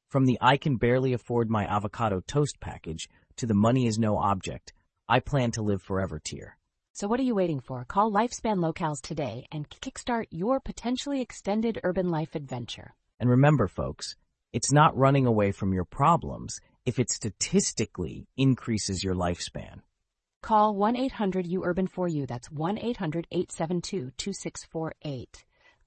From 0.09 0.25
the 0.27 0.37
I 0.41 0.57
can 0.57 0.75
barely 0.75 1.11
afford 1.11 1.49
my 1.49 1.65
avocado 1.65 2.19
toast 2.19 2.59
package 2.59 3.09
to 3.37 3.47
the 3.47 3.55
money 3.55 3.87
is 3.87 3.97
no 3.97 4.19
object, 4.19 4.73
I 5.07 5.19
plan 5.19 5.51
to 5.51 5.61
live 5.61 5.81
forever 5.81 6.19
tier. 6.23 6.57
So 6.93 7.07
what 7.07 7.19
are 7.19 7.23
you 7.23 7.35
waiting 7.35 7.59
for? 7.59 7.83
Call 7.85 8.11
Lifespan 8.11 8.59
Locales 8.59 9.01
today 9.01 9.47
and 9.51 9.69
kickstart 9.69 10.25
your 10.29 10.59
potentially 10.59 11.21
extended 11.21 11.79
urban 11.83 12.09
life 12.09 12.35
adventure. 12.35 12.93
And 13.19 13.29
remember, 13.29 13.67
folks, 13.67 14.15
it's 14.53 14.71
not 14.71 14.95
running 14.95 15.25
away 15.25 15.51
from 15.51 15.73
your 15.73 15.85
problems 15.85 16.61
if 16.85 16.99
it 16.99 17.09
statistically 17.09 18.27
increases 18.37 19.03
your 19.03 19.15
lifespan. 19.15 19.81
Call 20.41 20.75
1-800-U-URBAN-4U. 20.75 22.27
That's 22.27 22.49
1-800-872-2648. 22.49 25.25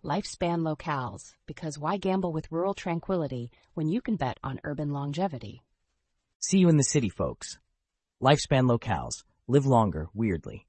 Lifespan 0.05 0.63
Locales. 0.63 1.35
Because 1.47 1.79
why 1.79 1.97
gamble 1.97 2.33
with 2.33 2.51
rural 2.51 2.75
tranquility 2.75 3.53
when 3.75 3.89
you 3.89 4.01
can 4.01 4.17
bet 4.17 4.41
on 4.43 4.59
urban 4.65 4.91
longevity? 4.91 5.63
See 6.39 6.59
you 6.59 6.69
in 6.69 6.77
the 6.77 6.85
city, 6.85 7.09
folks. 7.09 7.59
Lifespan 8.23 8.67
Locales. 8.67 9.25
Live 9.47 9.67
longer, 9.67 10.09
weirdly. 10.15 10.67